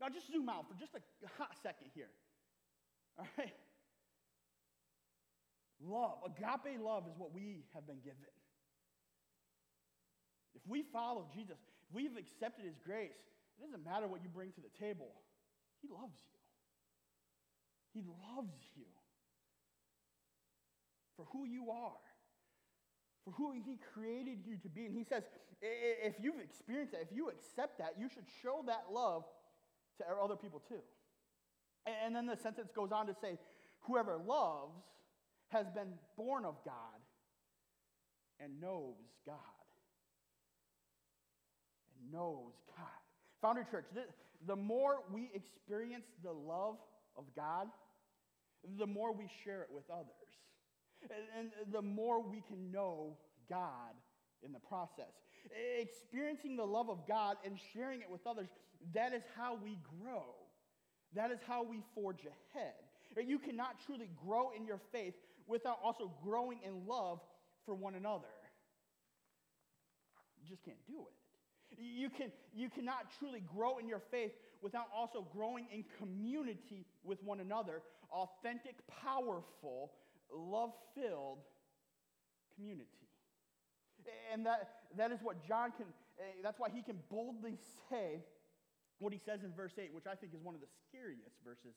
Now, 0.00 0.08
just 0.08 0.30
zoom 0.30 0.48
out 0.48 0.68
for 0.68 0.74
just 0.74 0.94
a 0.94 1.00
hot 1.38 1.56
second 1.62 1.88
here. 1.94 2.10
All 3.18 3.26
right? 3.38 3.54
Love, 5.80 6.18
agape 6.24 6.80
love 6.80 7.04
is 7.06 7.14
what 7.18 7.32
we 7.34 7.64
have 7.74 7.86
been 7.86 8.00
given. 8.00 8.32
If 10.54 10.62
we 10.66 10.82
follow 10.92 11.26
Jesus, 11.34 11.56
if 11.88 11.94
we've 11.94 12.16
accepted 12.16 12.64
his 12.64 12.76
grace, 12.84 13.20
it 13.58 13.62
doesn't 13.62 13.84
matter 13.84 14.06
what 14.06 14.22
you 14.22 14.28
bring 14.28 14.52
to 14.52 14.60
the 14.60 14.72
table. 14.80 15.12
He 15.80 15.88
loves 15.88 16.16
you. 16.32 16.40
He 17.92 18.06
loves 18.36 18.64
you 18.74 18.84
for 21.16 21.24
who 21.32 21.46
you 21.46 21.70
are, 21.70 21.96
for 23.26 23.32
who 23.32 23.50
he 23.50 23.76
created 23.92 24.38
you 24.46 24.56
to 24.62 24.68
be. 24.68 24.86
And 24.86 24.96
he 24.96 25.02
says, 25.02 25.24
if 25.60 26.14
you've 26.22 26.38
experienced 26.38 26.92
that, 26.92 27.02
if 27.02 27.08
you 27.12 27.28
accept 27.28 27.78
that, 27.78 27.94
you 27.98 28.08
should 28.08 28.24
show 28.40 28.62
that 28.66 28.84
love 28.92 29.24
to 29.98 30.04
other 30.22 30.36
people 30.36 30.62
too. 30.68 30.80
And 32.04 32.14
then 32.14 32.26
the 32.26 32.36
sentence 32.36 32.70
goes 32.74 32.92
on 32.92 33.08
to 33.08 33.14
say, 33.20 33.36
whoever 33.80 34.16
loves 34.16 34.84
has 35.48 35.66
been 35.70 35.94
born 36.16 36.44
of 36.44 36.54
God 36.64 36.74
and 38.38 38.60
knows 38.60 38.94
God. 39.26 39.36
And 41.98 42.12
knows 42.12 42.52
God. 42.76 42.86
Foundry 43.42 43.64
Church, 43.70 43.86
the 44.46 44.56
more 44.56 44.98
we 45.12 45.30
experience 45.34 46.06
the 46.22 46.32
love 46.32 46.76
of 47.16 47.24
God, 47.34 47.66
the 48.78 48.86
more 48.86 49.12
we 49.12 49.28
share 49.44 49.62
it 49.62 49.68
with 49.72 49.84
others. 49.90 50.06
And, 51.36 51.50
and 51.62 51.72
the 51.72 51.82
more 51.82 52.22
we 52.22 52.42
can 52.48 52.70
know 52.70 53.16
God 53.48 53.94
in 54.44 54.52
the 54.52 54.58
process. 54.60 55.12
Experiencing 55.80 56.56
the 56.56 56.64
love 56.64 56.90
of 56.90 57.06
God 57.06 57.36
and 57.44 57.58
sharing 57.72 58.00
it 58.00 58.10
with 58.10 58.26
others, 58.26 58.48
that 58.94 59.12
is 59.12 59.22
how 59.36 59.58
we 59.62 59.78
grow. 60.00 60.34
That 61.14 61.30
is 61.30 61.38
how 61.46 61.62
we 61.62 61.82
forge 61.94 62.20
ahead. 62.20 62.74
You 63.26 63.38
cannot 63.38 63.76
truly 63.86 64.10
grow 64.26 64.50
in 64.56 64.66
your 64.66 64.80
faith 64.92 65.14
without 65.46 65.78
also 65.82 66.12
growing 66.22 66.58
in 66.66 66.86
love 66.86 67.20
for 67.64 67.74
one 67.74 67.94
another. 67.94 68.26
You 70.42 70.48
just 70.48 70.64
can't 70.64 70.84
do 70.86 71.06
it. 71.06 71.80
You, 71.80 72.10
can, 72.10 72.30
you 72.54 72.70
cannot 72.70 73.06
truly 73.18 73.42
grow 73.54 73.78
in 73.78 73.88
your 73.88 74.02
faith 74.10 74.32
without 74.62 74.86
also 74.94 75.26
growing 75.32 75.66
in 75.72 75.84
community 75.98 76.86
with 77.04 77.22
one 77.22 77.40
another. 77.40 77.82
Authentic, 78.10 78.76
powerful, 79.04 79.92
love 80.32 80.72
filled 80.94 81.38
community. 82.54 82.88
And 84.32 84.46
that, 84.46 84.86
that 84.96 85.10
is 85.10 85.18
what 85.22 85.46
John 85.46 85.72
can, 85.76 85.86
eh, 86.18 86.38
that's 86.42 86.58
why 86.58 86.68
he 86.72 86.82
can 86.82 86.98
boldly 87.10 87.58
say 87.90 88.22
what 88.98 89.12
he 89.12 89.18
says 89.18 89.42
in 89.42 89.52
verse 89.52 89.72
8, 89.78 89.92
which 89.92 90.06
I 90.06 90.14
think 90.14 90.32
is 90.32 90.40
one 90.42 90.54
of 90.54 90.60
the 90.60 90.70
scariest 90.88 91.36
verses 91.44 91.74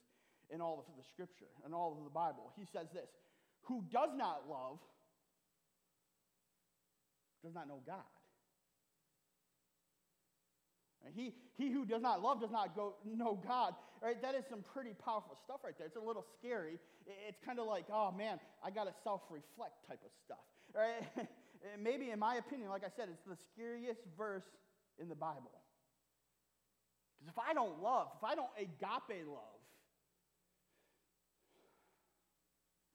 in 0.49 0.61
all 0.61 0.79
of 0.79 0.85
the 0.97 1.03
scripture, 1.03 1.51
in 1.65 1.73
all 1.73 1.97
of 1.97 2.03
the 2.03 2.09
Bible. 2.09 2.51
He 2.55 2.65
says 2.65 2.87
this 2.93 3.09
who 3.63 3.83
does 3.91 4.09
not 4.15 4.43
love 4.49 4.79
does 7.43 7.53
not 7.53 7.67
know 7.67 7.81
God. 7.85 8.03
He, 11.15 11.33
he 11.57 11.71
who 11.71 11.85
does 11.85 12.01
not 12.01 12.21
love 12.21 12.41
does 12.41 12.51
not 12.51 12.75
go, 12.75 12.95
know 13.05 13.39
God. 13.47 13.73
Right? 14.01 14.21
That 14.21 14.35
is 14.35 14.43
some 14.49 14.63
pretty 14.73 14.93
powerful 14.93 15.37
stuff 15.43 15.59
right 15.63 15.73
there. 15.77 15.87
It's 15.87 15.95
a 15.95 16.01
little 16.01 16.25
scary. 16.37 16.79
It's 17.27 17.39
kind 17.45 17.59
of 17.59 17.67
like, 17.67 17.85
oh 17.91 18.11
man, 18.11 18.39
I 18.63 18.69
got 18.69 18.85
to 18.85 18.93
self 19.03 19.21
reflect 19.29 19.87
type 19.87 19.99
of 20.03 20.11
stuff. 20.23 20.43
Right? 20.73 21.27
Maybe, 21.81 22.11
in 22.11 22.19
my 22.19 22.35
opinion, 22.35 22.69
like 22.69 22.83
I 22.83 22.91
said, 22.95 23.09
it's 23.11 23.27
the 23.27 23.37
scariest 23.53 24.01
verse 24.17 24.47
in 25.01 25.09
the 25.09 25.15
Bible. 25.15 25.51
Because 27.19 27.33
if 27.33 27.39
I 27.39 27.53
don't 27.53 27.81
love, 27.81 28.07
if 28.17 28.23
I 28.23 28.35
don't 28.35 28.51
agape 28.57 29.27
love, 29.27 29.59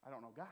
I 0.07 0.11
don't 0.11 0.23
know 0.23 0.33
God. 0.37 0.47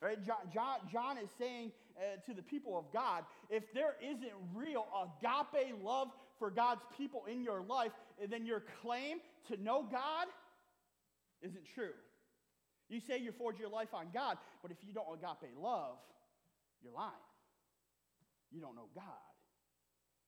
Right? 0.00 0.18
John, 0.26 0.50
John, 0.52 0.78
John 0.92 1.16
is 1.16 1.28
saying 1.38 1.72
uh, 1.96 2.20
to 2.26 2.34
the 2.34 2.42
people 2.42 2.76
of 2.76 2.92
God 2.92 3.24
if 3.50 3.62
there 3.72 3.94
isn't 4.02 4.32
real 4.54 4.86
agape 4.98 5.76
love 5.82 6.08
for 6.42 6.50
God's 6.50 6.82
people 6.98 7.22
in 7.30 7.44
your 7.44 7.62
life, 7.62 7.92
then 8.28 8.44
your 8.44 8.64
claim 8.82 9.18
to 9.46 9.62
know 9.62 9.86
God 9.88 10.26
isn't 11.40 11.62
true. 11.72 11.94
You 12.88 12.98
say 12.98 13.18
you 13.18 13.30
forge 13.30 13.60
your 13.60 13.68
life 13.68 13.94
on 13.94 14.08
God, 14.12 14.38
but 14.60 14.72
if 14.72 14.78
you 14.82 14.92
don't 14.92 15.06
agape 15.14 15.54
love, 15.56 15.98
you're 16.82 16.92
lying. 16.92 17.12
You 18.50 18.60
don't 18.60 18.74
know 18.74 18.88
God. 18.92 19.04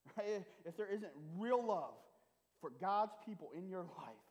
Right? 0.16 0.44
If 0.64 0.76
there 0.76 0.86
isn't 0.86 1.10
real 1.36 1.66
love 1.66 1.96
for 2.60 2.70
God's 2.78 3.12
people 3.26 3.48
in 3.56 3.68
your 3.68 3.82
life, 3.82 4.26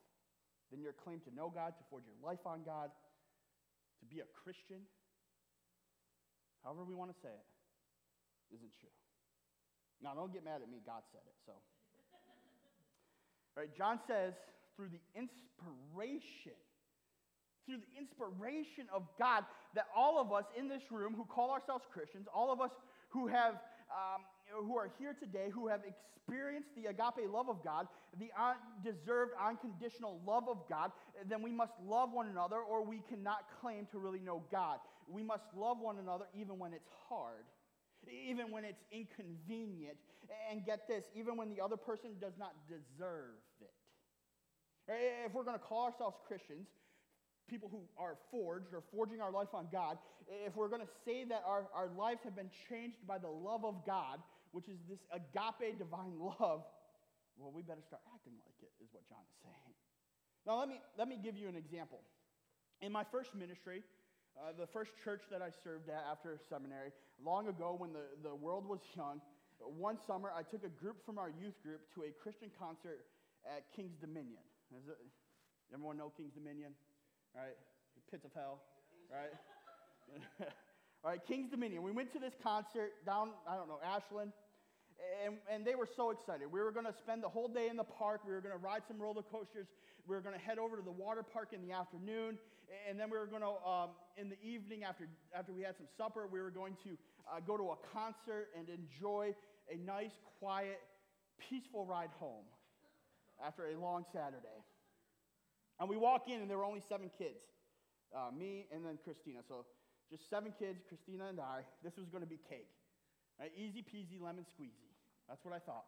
then 0.70 0.80
your 0.80 0.94
claim 0.94 1.20
to 1.28 1.34
know 1.34 1.52
God, 1.52 1.74
to 1.76 1.84
forge 1.90 2.04
your 2.06 2.16
life 2.24 2.46
on 2.46 2.62
God, 2.64 2.88
to 4.00 4.06
be 4.06 4.20
a 4.20 4.28
Christian, 4.42 4.86
however 6.62 6.84
we 6.84 6.94
want 6.94 7.10
to 7.10 7.18
say 7.20 7.28
it, 7.28 8.54
isn't 8.54 8.70
true. 8.80 8.94
Now, 10.00 10.14
don't 10.14 10.32
get 10.32 10.44
mad 10.44 10.62
at 10.62 10.70
me. 10.70 10.78
God 10.86 11.02
said 11.12 11.26
it. 11.26 11.34
So, 11.44 11.52
right? 13.56 13.68
John 13.76 13.98
says 14.06 14.34
through 14.76 14.88
the 14.88 15.00
inspiration, 15.14 16.58
through 17.66 17.78
the 17.78 17.98
inspiration 17.98 18.86
of 18.92 19.04
God 19.18 19.44
that 19.74 19.86
all 19.96 20.20
of 20.20 20.32
us 20.32 20.44
in 20.58 20.68
this 20.68 20.82
room 20.90 21.14
who 21.14 21.24
call 21.24 21.50
ourselves 21.50 21.84
Christians, 21.92 22.26
all 22.32 22.52
of 22.52 22.60
us 22.60 22.70
who 23.08 23.26
have 23.26 23.54
um, 23.90 24.22
who 24.66 24.76
are 24.76 24.90
here 24.98 25.14
today, 25.18 25.48
who 25.52 25.68
have 25.68 25.80
experienced 25.86 26.68
the 26.76 26.86
agape 26.86 27.30
love 27.30 27.48
of 27.48 27.62
God, 27.62 27.86
the 28.18 28.30
undeserved, 28.38 29.32
unconditional 29.40 30.20
love 30.26 30.44
of 30.48 30.58
God, 30.68 30.90
then 31.28 31.42
we 31.42 31.52
must 31.52 31.72
love 31.86 32.12
one 32.12 32.28
another, 32.28 32.56
or 32.56 32.84
we 32.84 33.02
cannot 33.08 33.44
claim 33.60 33.86
to 33.92 33.98
really 33.98 34.20
know 34.20 34.42
God. 34.50 34.78
We 35.08 35.22
must 35.22 35.44
love 35.56 35.78
one 35.80 35.98
another 35.98 36.24
even 36.38 36.58
when 36.58 36.72
it's 36.72 36.88
hard, 37.08 37.44
even 38.08 38.50
when 38.50 38.64
it's 38.64 38.82
inconvenient, 38.90 39.96
and 40.50 40.64
get 40.64 40.88
this, 40.88 41.04
even 41.14 41.36
when 41.36 41.50
the 41.50 41.60
other 41.62 41.76
person 41.76 42.10
does 42.20 42.34
not 42.38 42.54
deserve 42.68 43.36
it. 43.60 43.72
If 45.26 45.32
we're 45.32 45.44
going 45.44 45.58
to 45.58 45.62
call 45.62 45.84
ourselves 45.84 46.16
Christians, 46.26 46.66
people 47.48 47.68
who 47.70 47.80
are 47.98 48.16
forged 48.30 48.72
or 48.72 48.82
forging 48.92 49.20
our 49.20 49.30
life 49.30 49.52
on 49.54 49.68
God, 49.70 49.98
if 50.28 50.56
we're 50.56 50.68
going 50.68 50.80
to 50.80 50.92
say 51.04 51.24
that 51.24 51.42
our, 51.46 51.68
our 51.74 51.88
lives 51.96 52.20
have 52.24 52.36
been 52.36 52.50
changed 52.68 53.06
by 53.06 53.18
the 53.18 53.28
love 53.28 53.64
of 53.64 53.84
God, 53.86 54.20
which 54.52 54.68
is 54.68 54.78
this 54.88 55.00
agape 55.12 55.78
divine 55.78 56.18
love, 56.18 56.64
well, 57.36 57.52
we 57.52 57.62
better 57.62 57.82
start 57.86 58.02
acting 58.14 58.34
like 58.44 58.54
it, 58.62 58.70
is 58.82 58.88
what 58.92 59.06
John 59.08 59.24
is 59.28 59.36
saying. 59.42 59.74
Now, 60.46 60.58
let 60.60 60.68
me, 60.68 60.80
let 60.98 61.08
me 61.08 61.18
give 61.22 61.36
you 61.36 61.48
an 61.48 61.56
example. 61.56 62.00
In 62.80 62.92
my 62.92 63.04
first 63.04 63.34
ministry, 63.34 63.82
uh, 64.36 64.52
the 64.58 64.66
first 64.66 64.92
church 65.02 65.22
that 65.30 65.42
I 65.42 65.48
served 65.62 65.88
at 65.88 66.04
after 66.10 66.38
seminary, 66.48 66.90
long 67.24 67.48
ago 67.48 67.74
when 67.78 67.92
the, 67.92 68.04
the 68.22 68.34
world 68.34 68.68
was 68.68 68.80
young, 68.96 69.20
one 69.58 69.98
summer 70.06 70.30
I 70.36 70.42
took 70.42 70.64
a 70.64 70.68
group 70.68 71.04
from 71.06 71.18
our 71.18 71.30
youth 71.30 71.54
group 71.62 71.80
to 71.94 72.02
a 72.02 72.10
Christian 72.22 72.50
concert 72.58 73.00
at 73.46 73.64
King's 73.74 73.96
Dominion. 74.00 74.42
It, 74.72 74.96
everyone 75.72 75.96
know 75.96 76.12
King's 76.16 76.32
Dominion? 76.34 76.72
right? 77.34 77.58
The 77.98 78.02
pits 78.10 78.24
of 78.24 78.30
hell, 78.34 78.62
right? 79.10 79.34
All 81.04 81.10
right, 81.10 81.20
King's 81.26 81.50
Dominion. 81.50 81.82
We 81.82 81.90
went 81.90 82.12
to 82.14 82.18
this 82.18 82.32
concert 82.42 83.04
down, 83.04 83.30
I 83.46 83.56
don't 83.56 83.68
know, 83.68 83.80
Ashland, 83.84 84.32
and, 85.26 85.36
and 85.50 85.66
they 85.66 85.74
were 85.74 85.88
so 85.90 86.10
excited. 86.10 86.50
We 86.50 86.60
were 86.60 86.70
going 86.70 86.86
to 86.86 86.94
spend 86.94 87.22
the 87.22 87.28
whole 87.28 87.48
day 87.48 87.68
in 87.68 87.76
the 87.76 87.84
park. 87.84 88.22
We 88.24 88.32
were 88.32 88.40
going 88.40 88.54
to 88.54 88.62
ride 88.62 88.82
some 88.86 89.02
roller 89.02 89.22
coasters. 89.22 89.66
We 90.06 90.14
were 90.14 90.22
going 90.22 90.38
to 90.38 90.40
head 90.40 90.58
over 90.58 90.76
to 90.76 90.82
the 90.82 90.92
water 90.92 91.22
park 91.22 91.52
in 91.52 91.66
the 91.66 91.74
afternoon. 91.74 92.38
And 92.88 92.98
then 92.98 93.10
we 93.10 93.18
were 93.18 93.26
going 93.26 93.42
to, 93.42 93.54
um, 93.68 93.90
in 94.16 94.30
the 94.30 94.40
evening, 94.40 94.84
after, 94.84 95.08
after 95.36 95.52
we 95.52 95.62
had 95.62 95.76
some 95.76 95.88
supper, 95.98 96.26
we 96.30 96.40
were 96.40 96.50
going 96.50 96.76
to 96.84 96.96
uh, 97.30 97.40
go 97.46 97.56
to 97.56 97.70
a 97.70 97.76
concert 97.92 98.48
and 98.58 98.68
enjoy 98.68 99.34
a 99.72 99.76
nice, 99.76 100.12
quiet, 100.38 100.80
peaceful 101.38 101.86
ride 101.86 102.10
home 102.18 102.44
after 103.44 103.66
a 103.66 103.80
long 103.80 104.04
Saturday. 104.12 104.62
And 105.80 105.88
we 105.88 105.96
walk 105.96 106.28
in, 106.28 106.40
and 106.40 106.50
there 106.50 106.58
were 106.58 106.64
only 106.64 106.82
seven 106.88 107.10
kids 107.18 107.40
uh, 108.14 108.30
me 108.30 108.66
and 108.72 108.84
then 108.84 108.98
Christina. 109.02 109.40
So 109.46 109.66
just 110.10 110.30
seven 110.30 110.54
kids, 110.56 110.82
Christina 110.88 111.26
and 111.28 111.40
I. 111.40 111.66
This 111.82 111.96
was 111.98 112.08
going 112.08 112.22
to 112.22 112.30
be 112.30 112.38
cake. 112.48 112.70
Right? 113.38 113.50
Easy 113.58 113.82
peasy, 113.82 114.22
lemon 114.22 114.46
squeezy. 114.46 114.94
That's 115.28 115.44
what 115.44 115.52
I 115.52 115.58
thought. 115.58 115.84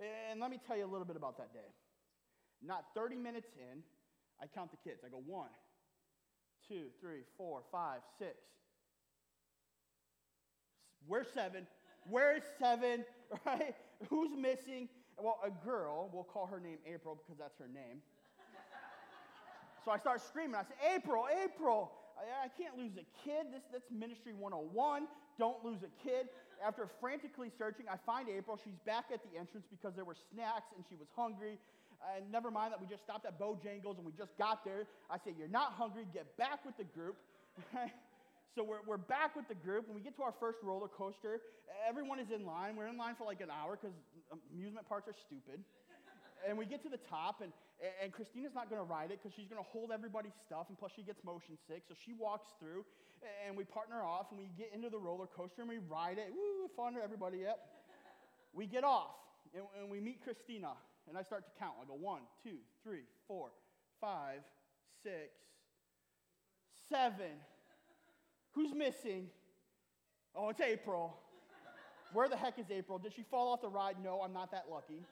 And 0.00 0.40
let 0.40 0.50
me 0.50 0.60
tell 0.60 0.76
you 0.76 0.84
a 0.84 0.92
little 0.92 1.06
bit 1.06 1.16
about 1.16 1.38
that 1.38 1.52
day. 1.52 1.72
Not 2.62 2.84
30 2.94 3.16
minutes 3.16 3.48
in, 3.56 3.82
I 4.40 4.46
count 4.46 4.70
the 4.70 4.76
kids. 4.76 5.02
I 5.04 5.08
go 5.08 5.22
one, 5.24 5.50
two, 6.68 6.92
three, 7.00 7.24
four, 7.36 7.62
five, 7.72 8.00
six. 8.18 8.36
Where's 11.06 11.28
seven? 11.32 11.66
Where's 12.08 12.42
seven? 12.58 13.04
Right? 13.46 13.74
Who's 14.10 14.36
missing? 14.36 14.90
Well, 15.18 15.38
a 15.42 15.48
girl, 15.64 16.10
we'll 16.12 16.24
call 16.24 16.44
her 16.44 16.60
name 16.60 16.76
April 16.84 17.16
because 17.16 17.38
that's 17.38 17.58
her 17.58 17.68
name. 17.72 18.02
So 19.84 19.90
I 19.90 19.98
start 19.98 20.20
screaming. 20.20 20.54
I 20.54 20.62
say, 20.62 20.76
April, 20.94 21.24
April, 21.32 21.92
I, 22.16 22.46
I 22.46 22.48
can't 22.48 22.76
lose 22.76 22.92
a 22.94 23.06
kid. 23.24 23.46
This, 23.50 23.62
that's 23.72 23.90
Ministry 23.90 24.32
101. 24.32 25.08
Don't 25.38 25.64
lose 25.64 25.80
a 25.82 25.90
kid. 26.06 26.28
After 26.64 26.86
frantically 27.00 27.50
searching, 27.58 27.86
I 27.90 27.96
find 28.06 28.28
April. 28.28 28.58
She's 28.62 28.78
back 28.86 29.06
at 29.12 29.20
the 29.24 29.38
entrance 29.38 29.66
because 29.70 29.94
there 29.96 30.04
were 30.04 30.16
snacks 30.32 30.70
and 30.76 30.84
she 30.88 30.94
was 30.94 31.08
hungry. 31.16 31.58
And 32.14 32.30
never 32.30 32.50
mind 32.50 32.72
that 32.72 32.80
we 32.80 32.86
just 32.86 33.02
stopped 33.02 33.26
at 33.26 33.38
Bojangles 33.40 33.96
and 33.96 34.06
we 34.06 34.12
just 34.12 34.36
got 34.38 34.64
there. 34.64 34.84
I 35.10 35.18
say, 35.18 35.34
You're 35.38 35.48
not 35.48 35.72
hungry. 35.72 36.06
Get 36.12 36.36
back 36.36 36.64
with 36.64 36.76
the 36.76 36.84
group. 36.84 37.16
so 38.54 38.62
we're, 38.62 38.84
we're 38.86 39.00
back 39.00 39.34
with 39.34 39.48
the 39.48 39.54
group. 39.54 39.88
When 39.88 39.96
we 39.96 40.02
get 40.02 40.14
to 40.16 40.22
our 40.22 40.34
first 40.38 40.58
roller 40.62 40.88
coaster, 40.88 41.40
everyone 41.88 42.20
is 42.20 42.28
in 42.30 42.44
line. 42.44 42.76
We're 42.76 42.88
in 42.88 42.98
line 42.98 43.14
for 43.16 43.24
like 43.24 43.40
an 43.40 43.48
hour 43.48 43.78
because 43.80 43.96
amusement 44.52 44.88
parks 44.88 45.08
are 45.08 45.16
stupid. 45.16 45.64
and 46.48 46.58
we 46.58 46.66
get 46.66 46.82
to 46.82 46.90
the 46.90 47.00
top, 47.08 47.40
and, 47.40 47.52
and 48.02 48.12
Christina's 48.12 48.52
not 48.54 48.68
going 48.68 48.80
to 48.80 48.84
ride 48.84 49.10
it 49.10 49.20
because 49.22 49.32
she's 49.34 49.48
going 49.48 49.62
to 49.62 49.68
hold 49.72 49.90
everybody's 49.90 50.36
stuff, 50.44 50.66
and 50.68 50.76
plus 50.76 50.92
she 50.94 51.02
gets 51.02 51.24
motion 51.24 51.56
sick. 51.66 51.82
So 51.88 51.94
she 51.96 52.12
walks 52.12 52.52
through, 52.60 52.84
and 53.46 53.56
we 53.56 53.64
partner 53.64 54.02
off, 54.02 54.26
and 54.30 54.38
we 54.38 54.50
get 54.58 54.68
into 54.74 54.90
the 54.90 54.98
roller 54.98 55.26
coaster, 55.26 55.62
and 55.62 55.68
we 55.68 55.78
ride 55.78 56.18
it. 56.18 56.28
Woo, 56.28 56.68
fun 56.76 56.94
to 56.94 57.00
everybody, 57.02 57.48
yep. 57.48 57.56
we 58.52 58.66
get 58.66 58.84
off, 58.84 59.16
and, 59.54 59.64
and 59.80 59.90
we 59.90 60.00
meet 60.00 60.22
Christina, 60.22 60.76
and 61.08 61.16
I 61.16 61.22
start 61.22 61.44
to 61.46 61.52
count. 61.58 61.80
I 61.80 61.86
go 61.86 61.96
one, 61.96 62.22
two, 62.44 62.60
three, 62.84 63.08
four, 63.26 63.48
five, 64.00 64.44
six, 65.02 65.32
seven. 66.90 67.40
Who's 68.52 68.74
missing? 68.74 69.28
Oh, 70.34 70.48
it's 70.50 70.60
April. 70.60 71.16
Where 72.12 72.28
the 72.28 72.36
heck 72.36 72.58
is 72.58 72.66
April? 72.70 72.98
Did 72.98 73.14
she 73.14 73.22
fall 73.22 73.52
off 73.52 73.62
the 73.62 73.68
ride? 73.68 73.96
No, 74.02 74.20
I'm 74.22 74.32
not 74.32 74.50
that 74.52 74.66
lucky. 74.70 75.02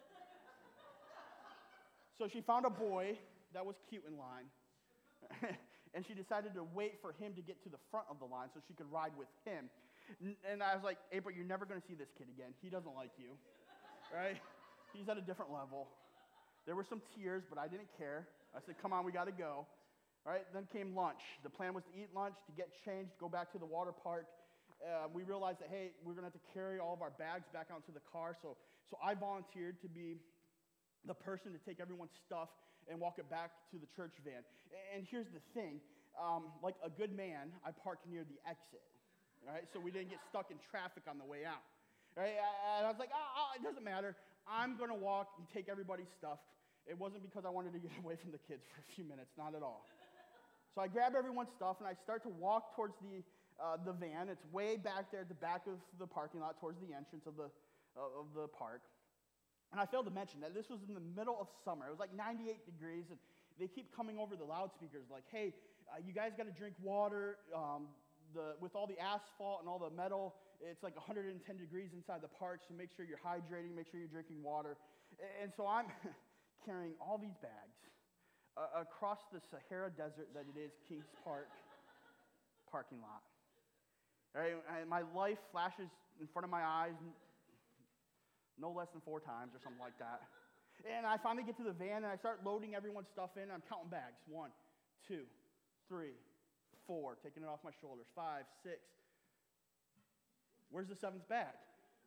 So 2.18 2.28
she 2.28 2.42
found 2.42 2.66
a 2.66 2.70
boy 2.70 3.16
that 3.54 3.64
was 3.64 3.76
cute 3.88 4.04
in 4.06 4.18
line. 4.18 4.44
and 5.94 6.04
she 6.06 6.14
decided 6.14 6.54
to 6.54 6.64
wait 6.74 6.98
for 7.00 7.12
him 7.12 7.32
to 7.34 7.42
get 7.42 7.62
to 7.62 7.68
the 7.68 7.78
front 7.90 8.06
of 8.10 8.18
the 8.18 8.26
line 8.26 8.48
so 8.52 8.60
she 8.66 8.74
could 8.74 8.90
ride 8.92 9.12
with 9.16 9.28
him. 9.44 9.70
And 10.50 10.62
I 10.62 10.74
was 10.74 10.84
like, 10.84 10.98
April, 11.12 11.34
you're 11.34 11.46
never 11.46 11.64
going 11.64 11.80
to 11.80 11.86
see 11.86 11.94
this 11.94 12.08
kid 12.18 12.26
again. 12.28 12.52
He 12.60 12.68
doesn't 12.68 12.94
like 12.94 13.12
you, 13.16 13.30
right? 14.14 14.36
He's 14.92 15.08
at 15.08 15.16
a 15.16 15.20
different 15.20 15.52
level. 15.52 15.88
There 16.66 16.74
were 16.74 16.84
some 16.84 17.00
tears, 17.16 17.44
but 17.48 17.58
I 17.58 17.68
didn't 17.68 17.88
care. 17.96 18.26
I 18.54 18.58
said, 18.64 18.74
come 18.82 18.92
on, 18.92 19.04
we 19.04 19.12
got 19.12 19.26
to 19.26 19.32
go. 19.32 19.66
Right, 20.26 20.44
then 20.52 20.68
came 20.68 20.94
lunch. 20.94 21.24
The 21.42 21.48
plan 21.48 21.72
was 21.72 21.84
to 21.88 21.92
eat 21.96 22.12
lunch, 22.14 22.34
to 22.44 22.52
get 22.52 22.68
changed, 22.84 23.12
go 23.18 23.28
back 23.28 23.50
to 23.52 23.58
the 23.58 23.64
water 23.64 23.92
park. 23.92 24.28
Uh, 24.84 25.08
we 25.12 25.24
realized 25.24 25.60
that, 25.60 25.68
hey, 25.72 25.92
we're 26.04 26.12
going 26.12 26.28
to 26.28 26.32
have 26.32 26.36
to 26.36 26.46
carry 26.52 26.78
all 26.78 26.92
of 26.92 27.00
our 27.00 27.12
bags 27.16 27.48
back 27.52 27.68
onto 27.72 27.92
the 27.92 28.04
car. 28.12 28.36
So, 28.40 28.56
so 28.90 29.00
I 29.00 29.16
volunteered 29.16 29.80
to 29.80 29.88
be 29.88 30.20
the 31.08 31.16
person 31.16 31.52
to 31.52 31.60
take 31.64 31.80
everyone's 31.80 32.12
stuff 32.26 32.52
and 32.88 33.00
walk 33.00 33.16
it 33.16 33.28
back 33.32 33.52
to 33.72 33.80
the 33.80 33.88
church 33.96 34.12
van. 34.24 34.44
And 34.92 35.08
here's 35.08 35.28
the 35.32 35.40
thing 35.56 35.80
um, 36.18 36.52
like 36.60 36.74
a 36.84 36.90
good 36.90 37.16
man, 37.16 37.54
I 37.64 37.70
parked 37.70 38.04
near 38.04 38.26
the 38.26 38.36
exit, 38.44 38.82
right? 39.46 39.64
So 39.72 39.78
we 39.80 39.90
didn't 39.90 40.10
get 40.10 40.18
stuck 40.28 40.50
in 40.50 40.58
traffic 40.68 41.04
on 41.08 41.16
the 41.16 41.24
way 41.24 41.46
out. 41.46 41.64
Right? 42.18 42.34
And 42.76 42.84
I 42.84 42.90
was 42.90 42.98
like, 42.98 43.14
oh, 43.14 43.30
oh, 43.38 43.50
it 43.54 43.62
doesn't 43.62 43.84
matter. 43.86 44.16
I'm 44.44 44.76
going 44.76 44.90
to 44.90 44.98
walk 44.98 45.30
and 45.38 45.46
take 45.54 45.70
everybody's 45.70 46.10
stuff. 46.18 46.42
It 46.84 46.98
wasn't 46.98 47.22
because 47.22 47.46
I 47.46 47.50
wanted 47.54 47.72
to 47.72 47.78
get 47.78 47.94
away 48.02 48.18
from 48.18 48.34
the 48.34 48.42
kids 48.50 48.66
for 48.74 48.82
a 48.82 48.86
few 48.92 49.04
minutes, 49.06 49.30
not 49.38 49.54
at 49.54 49.62
all. 49.62 49.86
So 50.74 50.80
I 50.80 50.88
grab 50.88 51.14
everyone's 51.18 51.50
stuff 51.56 51.76
and 51.80 51.88
I 51.88 51.94
start 51.94 52.22
to 52.22 52.28
walk 52.28 52.76
towards 52.76 52.94
the, 53.02 53.22
uh, 53.58 53.76
the 53.84 53.92
van. 53.92 54.28
It's 54.28 54.44
way 54.52 54.76
back 54.76 55.10
there 55.10 55.22
at 55.22 55.28
the 55.28 55.34
back 55.34 55.66
of 55.66 55.82
the 55.98 56.06
parking 56.06 56.40
lot, 56.40 56.60
towards 56.60 56.78
the 56.80 56.94
entrance 56.94 57.26
of 57.26 57.36
the, 57.36 57.50
uh, 57.98 58.20
of 58.20 58.26
the 58.34 58.46
park. 58.46 58.82
And 59.72 59.80
I 59.80 59.86
failed 59.86 60.06
to 60.06 60.14
mention 60.14 60.40
that 60.40 60.54
this 60.54 60.70
was 60.70 60.80
in 60.86 60.94
the 60.94 61.02
middle 61.02 61.38
of 61.40 61.48
summer. 61.64 61.86
It 61.86 61.90
was 61.90 61.98
like 61.98 62.14
98 62.14 62.66
degrees, 62.66 63.06
and 63.10 63.18
they 63.58 63.66
keep 63.66 63.94
coming 63.94 64.18
over 64.18 64.34
the 64.34 64.44
loudspeakers 64.44 65.06
like, 65.10 65.24
hey, 65.30 65.54
uh, 65.90 65.98
you 66.04 66.12
guys 66.12 66.32
got 66.36 66.46
to 66.46 66.54
drink 66.54 66.74
water. 66.82 67.38
Um, 67.54 67.90
the, 68.34 68.54
with 68.60 68.76
all 68.76 68.86
the 68.86 68.98
asphalt 68.98 69.58
and 69.58 69.68
all 69.68 69.78
the 69.78 69.90
metal, 69.90 70.34
it's 70.62 70.82
like 70.82 70.94
110 70.94 71.34
degrees 71.58 71.90
inside 71.94 72.22
the 72.22 72.30
park, 72.30 72.60
so 72.66 72.74
make 72.78 72.90
sure 72.94 73.04
you're 73.04 73.18
hydrating, 73.18 73.74
make 73.74 73.90
sure 73.90 73.98
you're 73.98 74.12
drinking 74.12 74.42
water. 74.42 74.76
And 75.42 75.50
so 75.56 75.66
I'm 75.66 75.86
carrying 76.66 76.94
all 77.00 77.18
these 77.18 77.34
bags 77.42 77.89
uh, 78.56 78.80
across 78.80 79.18
the 79.32 79.40
Sahara 79.40 79.90
Desert 79.90 80.28
that 80.34 80.44
it 80.48 80.58
is 80.58 80.72
Kings 80.88 81.06
Park 81.24 81.48
parking 82.70 82.98
lot. 83.02 83.22
Right? 84.34 84.54
And 84.78 84.88
my 84.88 85.02
life 85.14 85.38
flashes 85.50 85.90
in 86.20 86.26
front 86.28 86.44
of 86.44 86.50
my 86.50 86.62
eyes, 86.62 86.94
no 88.58 88.70
less 88.70 88.88
than 88.92 89.00
four 89.02 89.18
times 89.18 89.54
or 89.54 89.60
something 89.62 89.82
like 89.82 89.98
that. 89.98 90.22
And 90.86 91.04
I 91.04 91.18
finally 91.18 91.44
get 91.44 91.56
to 91.58 91.64
the 91.64 91.74
van 91.74 92.04
and 92.04 92.12
I 92.12 92.16
start 92.16 92.40
loading 92.44 92.74
everyone's 92.74 93.08
stuff 93.12 93.36
in. 93.36 93.50
I'm 93.50 93.62
counting 93.68 93.90
bags. 93.90 94.22
One, 94.28 94.50
two, 95.06 95.28
three, 95.88 96.16
four. 96.86 97.18
Taking 97.22 97.42
it 97.42 97.48
off 97.48 97.60
my 97.64 97.74
shoulders. 97.80 98.06
Five, 98.14 98.44
six. 98.62 98.80
Where's 100.70 100.88
the 100.88 100.96
seventh 100.96 101.28
bag? 101.28 101.52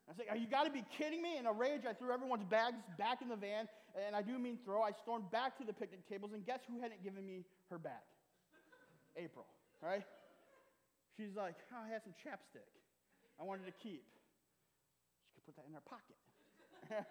I 0.10 0.13
say, 0.13 0.24
you 0.39 0.48
got 0.48 0.66
to 0.66 0.72
be 0.72 0.84
kidding 0.98 1.22
me. 1.22 1.38
In 1.38 1.46
a 1.46 1.54
rage, 1.54 1.82
I 1.89 1.94
threw 1.94 2.12
everyone's 2.12 2.44
bags 2.44 2.78
back 2.98 3.22
in 3.22 3.30
the 3.30 3.36
van. 3.36 3.68
And 4.06 4.16
I 4.16 4.22
do 4.22 4.38
mean 4.38 4.58
throw. 4.66 4.82
I 4.82 4.92
stormed 4.92 5.32
back 5.32 5.58
to 5.60 5.63
the 5.63 5.74
picnic 5.74 6.08
tables. 6.10 6.32
And 6.34 6.46
guess 6.46 6.60
who 6.68 6.82
hadn't 6.82 7.04
given 7.04 7.26
me 7.26 7.46
her 7.70 7.78
bag? 7.78 8.04
April, 9.16 9.46
right? 9.82 10.04
She's 11.16 11.36
like, 11.36 11.56
oh, 11.72 11.86
I 11.86 11.94
had 11.94 12.04
some 12.04 12.13
chapstick 12.13 12.66
I 13.39 13.44
wanted 13.44 13.66
to 13.66 13.72
keep. 13.72 14.04
She 15.26 15.42
could 15.42 15.46
put 15.46 15.56
that 15.56 15.66
in 15.68 15.74
her 15.74 15.86
pocket. 15.86 16.18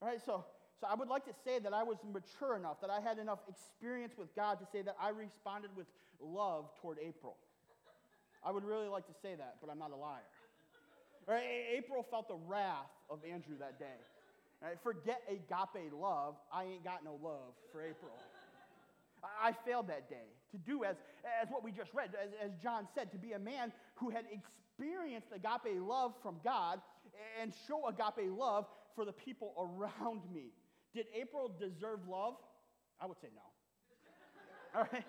right? 0.00 0.20
So, 0.24 0.44
So 0.82 0.88
I 0.90 0.94
would 0.94 1.08
like 1.08 1.24
to 1.26 1.34
say 1.44 1.60
that 1.60 1.72
I 1.72 1.84
was 1.84 1.98
mature 2.02 2.56
enough, 2.56 2.80
that 2.80 2.90
I 2.90 3.00
had 3.00 3.18
enough 3.18 3.38
experience 3.48 4.14
with 4.18 4.34
God 4.34 4.58
to 4.58 4.66
say 4.66 4.82
that 4.82 4.96
I 5.00 5.10
responded 5.10 5.70
with 5.76 5.86
love 6.20 6.70
toward 6.80 6.98
April. 6.98 7.36
I 8.44 8.50
would 8.50 8.64
really 8.64 8.88
like 8.88 9.06
to 9.06 9.14
say 9.22 9.36
that, 9.36 9.58
but 9.60 9.70
I'm 9.70 9.78
not 9.78 9.92
a 9.92 9.96
liar. 9.96 10.26
Right? 11.26 11.44
April 11.76 12.04
felt 12.10 12.28
the 12.28 12.38
wrath 12.46 12.90
of 13.10 13.20
Andrew 13.24 13.56
that 13.58 13.78
day. 13.78 14.00
Right? 14.62 14.76
Forget 14.82 15.22
agape 15.28 15.92
love. 15.92 16.34
I 16.52 16.64
ain't 16.64 16.84
got 16.84 17.04
no 17.04 17.18
love 17.22 17.54
for 17.72 17.82
April. 17.82 18.12
I 19.22 19.52
failed 19.64 19.88
that 19.88 20.08
day 20.10 20.26
to 20.50 20.58
do 20.58 20.84
as, 20.84 20.96
as 21.40 21.48
what 21.48 21.62
we 21.62 21.70
just 21.70 21.90
read, 21.94 22.10
as, 22.20 22.30
as 22.44 22.50
John 22.62 22.88
said, 22.94 23.12
to 23.12 23.18
be 23.18 23.32
a 23.32 23.38
man 23.38 23.72
who 23.94 24.10
had 24.10 24.24
experienced 24.32 25.28
agape 25.34 25.80
love 25.80 26.12
from 26.22 26.36
God 26.42 26.80
and 27.40 27.52
show 27.68 27.86
agape 27.88 28.30
love 28.36 28.66
for 28.94 29.04
the 29.04 29.12
people 29.12 29.54
around 29.58 30.22
me. 30.32 30.52
Did 30.94 31.06
April 31.14 31.50
deserve 31.58 32.00
love? 32.08 32.34
I 33.00 33.06
would 33.06 33.20
say 33.20 33.28
no. 33.34 34.80
All 34.80 34.88
right? 34.92 35.04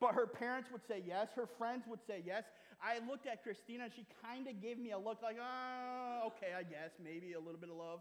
But 0.00 0.14
her 0.14 0.26
parents 0.26 0.68
would 0.72 0.82
say 0.86 1.02
yes. 1.06 1.28
Her 1.34 1.48
friends 1.58 1.84
would 1.88 2.00
say 2.06 2.22
yes. 2.26 2.44
I 2.82 3.00
looked 3.08 3.26
at 3.26 3.42
Christina 3.42 3.84
and 3.84 3.92
she 3.92 4.06
kind 4.22 4.46
of 4.48 4.60
gave 4.60 4.78
me 4.78 4.92
a 4.92 4.98
look 4.98 5.22
like, 5.22 5.36
oh, 5.40 6.28
okay, 6.28 6.52
I 6.56 6.62
guess, 6.62 6.92
maybe 7.02 7.32
a 7.32 7.40
little 7.40 7.60
bit 7.60 7.70
of 7.70 7.76
love. 7.76 8.00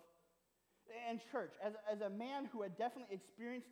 And 1.10 1.20
church, 1.32 1.54
as, 1.64 1.74
as 1.92 2.02
a 2.02 2.10
man 2.10 2.50
who 2.52 2.62
had 2.62 2.78
definitely 2.78 3.16
experienced 3.16 3.68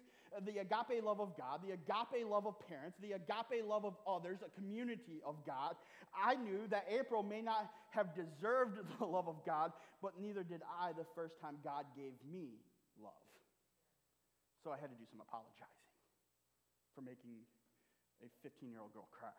the 0.46 0.60
agape 0.60 1.04
love 1.04 1.22
of 1.22 1.38
God, 1.38 1.62
the 1.62 1.74
agape 1.74 2.26
love 2.26 2.48
of 2.48 2.58
parents, 2.68 2.98
the 3.02 3.14
agape 3.14 3.62
love 3.68 3.86
of 3.86 3.94
others, 4.08 4.40
a 4.42 4.50
community 4.58 5.22
of 5.26 5.36
God, 5.46 5.76
I 6.16 6.36
knew 6.36 6.66
that 6.70 6.86
April 6.90 7.22
may 7.22 7.42
not 7.42 7.70
have 7.92 8.16
deserved 8.16 8.80
the 9.00 9.06
love 9.06 9.28
of 9.28 9.46
God, 9.46 9.72
but 10.02 10.14
neither 10.20 10.44
did 10.44 10.62
I 10.82 10.94
the 10.94 11.06
first 11.14 11.40
time 11.40 11.58
God 11.64 11.86
gave 11.96 12.14
me 12.26 12.58
love. 13.02 13.14
So 14.64 14.72
I 14.72 14.78
had 14.80 14.90
to 14.90 14.98
do 14.98 15.06
some 15.12 15.22
apologizing 15.22 15.92
for 16.96 17.02
making 17.02 17.46
a 18.24 18.30
15 18.42 18.72
year 18.72 18.80
old 18.80 18.94
girl 18.94 19.08
cry. 19.12 19.36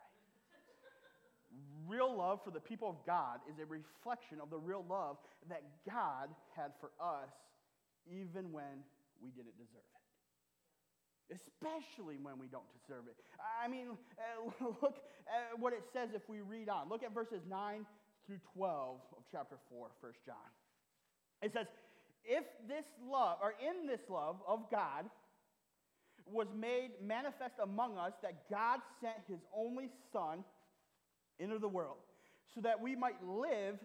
Real 1.87 2.15
love 2.17 2.39
for 2.43 2.51
the 2.51 2.59
people 2.59 2.89
of 2.89 2.95
God 3.05 3.39
is 3.49 3.59
a 3.59 3.65
reflection 3.65 4.39
of 4.41 4.49
the 4.49 4.57
real 4.57 4.83
love 4.89 5.17
that 5.49 5.63
God 5.85 6.29
had 6.55 6.71
for 6.79 6.91
us, 6.99 7.29
even 8.07 8.51
when 8.51 8.83
we 9.21 9.29
didn't 9.31 9.57
deserve 9.57 9.85
it. 9.85 10.03
Especially 11.33 12.17
when 12.21 12.37
we 12.37 12.47
don't 12.47 12.69
deserve 12.81 13.05
it. 13.07 13.17
I 13.41 13.67
mean, 13.67 13.97
uh, 14.17 14.65
look 14.81 15.01
at 15.25 15.57
what 15.57 15.73
it 15.73 15.83
says 15.93 16.09
if 16.13 16.21
we 16.29 16.41
read 16.41 16.69
on. 16.69 16.89
Look 16.89 17.03
at 17.03 17.13
verses 17.13 17.41
9 17.49 17.85
through 18.27 18.39
12 18.53 18.97
of 19.17 19.23
chapter 19.31 19.55
4, 19.69 19.89
1 20.01 20.13
John. 20.25 20.49
It 21.41 21.51
says, 21.53 21.65
if 22.23 22.45
this 22.67 22.85
love, 23.01 23.37
or 23.41 23.53
in 23.61 23.87
this 23.87 24.01
love 24.09 24.37
of 24.47 24.69
God, 24.71 25.05
was 26.25 26.47
made 26.57 26.89
manifest 27.05 27.53
among 27.61 27.97
us 27.97 28.13
that 28.23 28.49
God 28.49 28.79
sent 28.99 29.21
his 29.27 29.39
only 29.55 29.89
Son 30.11 30.43
into 31.39 31.59
the 31.59 31.67
world 31.67 31.97
so 32.53 32.61
that 32.61 32.81
we 32.81 32.95
might 32.95 33.23
live 33.23 33.77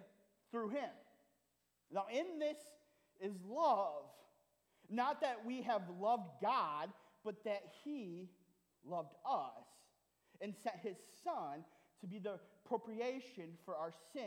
through 0.50 0.70
him. 0.70 0.90
Now, 1.92 2.04
in 2.12 2.38
this 2.38 2.58
is 3.20 3.34
love. 3.48 4.04
Not 4.88 5.20
that 5.20 5.44
we 5.46 5.62
have 5.62 5.82
loved 6.00 6.30
God, 6.42 6.90
but 7.24 7.44
that 7.44 7.62
he 7.84 8.28
loved 8.84 9.14
us 9.24 9.66
and 10.40 10.54
sent 10.62 10.76
his 10.82 10.96
Son 11.22 11.64
to 12.00 12.06
be 12.06 12.18
the 12.18 12.38
propitiation 12.64 13.50
for 13.64 13.76
our 13.76 13.92
sins. 14.12 14.24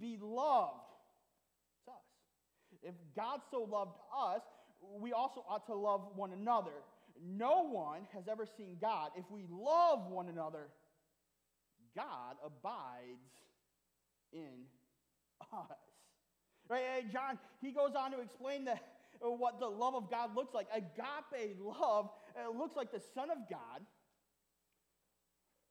Beloved, 0.00 0.80
it's 1.78 1.88
us. 1.88 1.94
if 2.82 2.94
God 3.14 3.40
so 3.50 3.62
loved 3.62 3.98
us, 4.16 4.42
we 4.98 5.12
also 5.12 5.44
ought 5.48 5.66
to 5.66 5.74
love 5.74 6.08
one 6.14 6.32
another. 6.32 6.82
No 7.24 7.64
one 7.64 8.02
has 8.12 8.28
ever 8.28 8.46
seen 8.46 8.76
God. 8.80 9.10
If 9.16 9.24
we 9.30 9.44
love 9.50 10.10
one 10.10 10.28
another, 10.28 10.68
God 11.96 12.36
abides 12.44 13.32
in 14.32 14.66
us. 15.52 15.78
Right? 16.68 17.10
John, 17.12 17.38
he 17.60 17.72
goes 17.72 17.92
on 17.96 18.12
to 18.12 18.20
explain 18.20 18.68
uh, 18.68 19.30
what 19.30 19.58
the 19.60 19.66
love 19.66 19.94
of 19.94 20.10
God 20.10 20.36
looks 20.36 20.54
like. 20.54 20.66
Agape 20.74 21.56
love 21.60 22.10
uh, 22.36 22.50
looks 22.56 22.76
like 22.76 22.92
the 22.92 23.02
Son 23.14 23.30
of 23.30 23.38
God, 23.48 23.80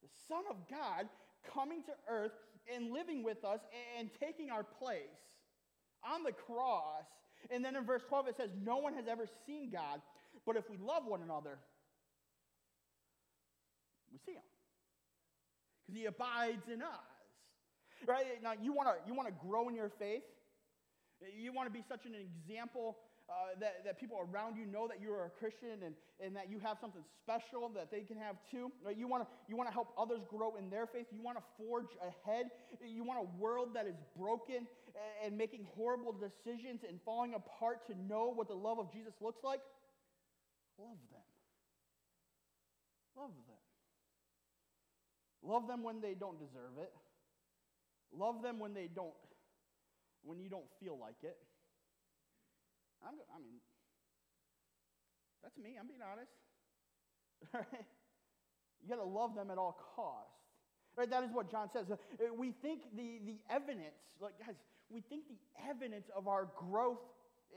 the 0.02 0.10
Son 0.28 0.44
of 0.50 0.58
God 0.70 1.08
coming 1.54 1.84
to 1.84 1.92
earth 2.10 2.32
and 2.74 2.92
living 2.92 3.24
with 3.24 3.44
us 3.46 3.60
and 3.98 4.10
taking 4.20 4.50
our 4.50 4.64
place 4.64 5.00
on 6.04 6.24
the 6.24 6.32
cross. 6.32 7.06
And 7.52 7.64
then 7.64 7.76
in 7.76 7.86
verse 7.86 8.02
12, 8.08 8.30
it 8.30 8.38
says, 8.38 8.50
No 8.64 8.78
one 8.78 8.94
has 8.96 9.08
ever 9.08 9.26
seen 9.46 9.70
God, 9.72 10.02
but 10.46 10.56
if 10.56 10.70
we 10.70 10.78
love 10.78 11.06
one 11.06 11.22
another, 11.22 11.60
we 14.12 14.18
see 14.26 14.34
him. 14.34 14.42
Because 15.86 16.00
he 16.00 16.06
abides 16.06 16.68
in 16.72 16.82
us. 16.82 17.06
Right? 18.08 18.26
Now, 18.44 18.54
you 18.60 18.74
want 18.74 18.90
to 18.90 18.96
you 19.08 19.14
wanna 19.14 19.32
grow 19.32 19.70
in 19.70 19.76
your 19.76 19.90
faith? 19.90 20.24
You 21.38 21.54
want 21.54 21.68
to 21.68 21.74
be 21.74 21.84
such 21.88 22.06
an 22.06 22.14
example 22.14 22.98
uh, 23.30 23.58
that, 23.60 23.84
that 23.86 24.00
people 24.00 24.18
around 24.22 24.58
you 24.58 24.66
know 24.66 24.88
that 24.88 25.02
you're 25.02 25.26
a 25.26 25.30
Christian 25.30 25.82
and, 25.84 25.96
and 26.20 26.36
that 26.36 26.50
you 26.50 26.60
have 26.60 26.78
something 26.80 27.02
special 27.24 27.70
that 27.74 27.90
they 27.90 28.02
can 28.02 28.18
have 28.18 28.36
too. 28.52 28.72
Right? 28.86 28.98
You 28.98 29.08
want 29.08 29.24
to 29.24 29.30
you 29.48 29.56
wanna 29.56 29.72
help 29.72 29.94
others 29.98 30.22
grow 30.30 30.56
in 30.56 30.70
their 30.70 30.86
faith. 30.86 31.08
You 31.12 31.24
want 31.24 31.38
to 31.38 31.44
forge 31.58 31.90
ahead. 32.02 32.48
You 32.84 33.04
want 33.04 33.20
a 33.22 33.42
world 33.42 33.70
that 33.74 33.88
is 33.88 33.96
broken 34.18 34.68
and, 34.96 35.14
and 35.26 35.38
making 35.38 35.66
horrible 35.76 36.14
decisions 36.14 36.82
and 36.88 37.00
falling 37.06 37.34
apart 37.34 37.88
to 37.88 37.94
know 37.98 38.32
what 38.34 38.48
the 38.48 38.56
love 38.56 38.80
of 38.80 38.92
Jesus 38.92 39.14
looks 39.22 39.44
like. 39.44 39.62
Love 40.78 40.98
them. 41.10 41.22
Love 43.16 43.32
them. 43.48 43.55
Love 45.46 45.68
them 45.68 45.84
when 45.84 46.02
they 46.02 46.14
don't 46.14 46.40
deserve 46.40 46.78
it. 46.82 46.92
Love 48.12 48.42
them 48.42 48.60
when 48.60 48.74
they 48.74 48.88
don't, 48.88 49.14
when 50.24 50.40
you 50.40 50.50
don't 50.50 50.70
feel 50.80 50.98
like 50.98 51.22
it. 51.22 51.38
I'm, 53.06 53.14
I 53.30 53.38
mean, 53.38 53.62
that's 55.44 55.58
me. 55.58 55.78
I'm 55.80 55.88
being 55.88 56.02
honest. 56.02 56.32
Right? 57.54 57.86
You 58.84 58.94
got 58.94 59.02
to 59.02 59.10
love 59.10 59.34
them 59.34 59.50
at 59.50 59.58
all 59.58 59.82
costs. 59.96 60.46
Right? 60.96 61.10
That 61.10 61.24
is 61.24 61.32
what 61.34 61.50
John 61.50 61.70
says. 61.74 61.90
Uh, 61.90 61.98
we 62.38 62.52
think 62.52 62.84
the, 62.96 63.18
the 63.26 63.42
evidence, 63.50 63.98
like 64.22 64.38
guys, 64.38 64.54
we 64.92 65.02
think 65.02 65.24
the 65.28 65.42
evidence 65.68 66.06
of 66.16 66.28
our 66.28 66.50
growth 66.56 67.02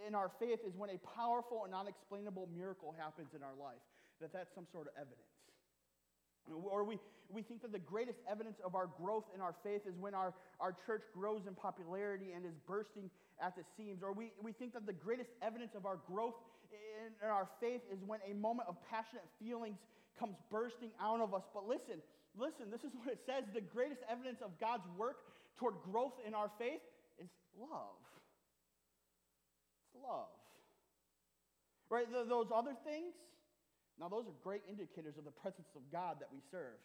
in 0.07 0.15
our 0.15 0.31
faith 0.41 0.61
is 0.67 0.73
when 0.75 0.89
a 0.89 0.99
powerful 1.15 1.65
and 1.67 1.75
unexplainable 1.75 2.49
miracle 2.57 2.95
happens 2.97 3.35
in 3.37 3.43
our 3.43 3.53
life. 3.61 3.83
That 4.23 4.33
that's 4.33 4.55
some 4.55 4.67
sort 4.73 4.87
of 4.87 4.95
evidence. 4.97 5.38
Or 6.53 6.85
we, 6.85 6.99
we 7.29 7.43
think 7.43 7.63
that 7.63 7.73
the 7.73 7.79
greatest 7.79 8.19
evidence 8.31 8.57
of 8.65 8.75
our 8.75 8.89
growth 9.01 9.25
in 9.35 9.41
our 9.41 9.55
faith 9.63 9.83
is 9.87 9.97
when 9.99 10.15
our, 10.15 10.35
our 10.61 10.75
church 10.87 11.03
grows 11.15 11.43
in 11.47 11.55
popularity 11.55 12.33
and 12.35 12.45
is 12.45 12.55
bursting 12.67 13.11
at 13.43 13.55
the 13.57 13.63
seams. 13.77 14.03
Or 14.03 14.13
we, 14.13 14.33
we 14.43 14.53
think 14.53 14.73
that 14.75 14.87
the 14.87 14.93
greatest 14.93 15.31
evidence 15.43 15.75
of 15.77 15.87
our 15.87 15.99
growth 16.07 16.35
in, 16.73 17.13
in 17.23 17.29
our 17.29 17.49
faith 17.61 17.81
is 17.93 17.99
when 18.07 18.21
a 18.29 18.35
moment 18.35 18.69
of 18.69 18.77
passionate 18.91 19.25
feelings 19.39 19.79
comes 20.19 20.35
bursting 20.51 20.91
out 21.01 21.21
of 21.21 21.35
us. 21.35 21.43
But 21.55 21.69
listen, 21.69 22.03
listen, 22.37 22.71
this 22.71 22.83
is 22.83 22.93
what 22.97 23.13
it 23.13 23.21
says 23.25 23.45
the 23.55 23.61
greatest 23.61 24.01
evidence 24.11 24.41
of 24.43 24.59
God's 24.59 24.87
work 24.97 25.19
toward 25.59 25.75
growth 25.91 26.15
in 26.27 26.35
our 26.35 26.51
faith 26.59 26.81
is 27.19 27.29
love. 27.59 27.99
It's 29.85 30.03
love. 30.03 30.33
Right? 31.91 32.07
Those 32.13 32.49
other 32.55 32.75
things, 32.85 33.15
now 34.01 34.09
those 34.09 34.27
are 34.27 34.37
great 34.43 34.63
indicators 34.69 35.19
of 35.19 35.25
the 35.25 35.35
presence 35.35 35.69
of 35.75 35.83
God 35.91 36.17
that 36.21 36.29
we 36.33 36.39
serve 36.51 36.79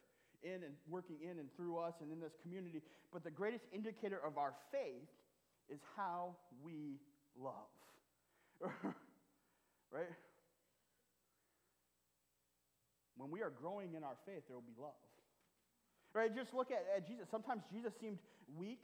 in 0.43 0.63
and 0.63 0.73
working 0.89 1.17
in 1.23 1.39
and 1.39 1.47
through 1.55 1.77
us 1.77 1.93
and 2.01 2.11
in 2.11 2.19
this 2.19 2.33
community. 2.41 2.81
But 3.11 3.23
the 3.23 3.31
greatest 3.31 3.63
indicator 3.71 4.19
of 4.25 4.37
our 4.37 4.53
faith 4.71 5.07
is 5.69 5.79
how 5.95 6.35
we 6.63 6.99
love. 7.39 7.71
right? 9.91 10.09
When 13.15 13.31
we 13.31 13.41
are 13.41 13.51
growing 13.51 13.93
in 13.93 14.03
our 14.03 14.17
faith, 14.25 14.43
there 14.47 14.57
will 14.57 14.67
be 14.67 14.75
love. 14.79 14.91
Right? 16.13 16.33
Just 16.35 16.53
look 16.53 16.71
at, 16.71 16.85
at 16.95 17.07
Jesus. 17.07 17.25
Sometimes 17.31 17.61
Jesus 17.71 17.93
seemed 18.01 18.17
weak. 18.57 18.81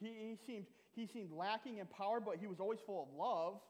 He, 0.00 0.06
he, 0.06 0.38
seemed, 0.46 0.66
he 0.94 1.06
seemed 1.06 1.32
lacking 1.32 1.78
in 1.78 1.86
power, 1.86 2.20
but 2.20 2.36
he 2.40 2.46
was 2.46 2.60
always 2.60 2.78
full 2.86 3.02
of 3.02 3.08
love. 3.18 3.60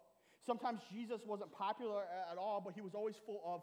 Sometimes 0.46 0.80
Jesus 0.92 1.20
wasn't 1.26 1.52
popular 1.52 2.02
at 2.30 2.36
all, 2.36 2.60
but 2.64 2.74
he 2.74 2.80
was 2.80 2.94
always 2.94 3.14
full 3.24 3.42
of 3.46 3.62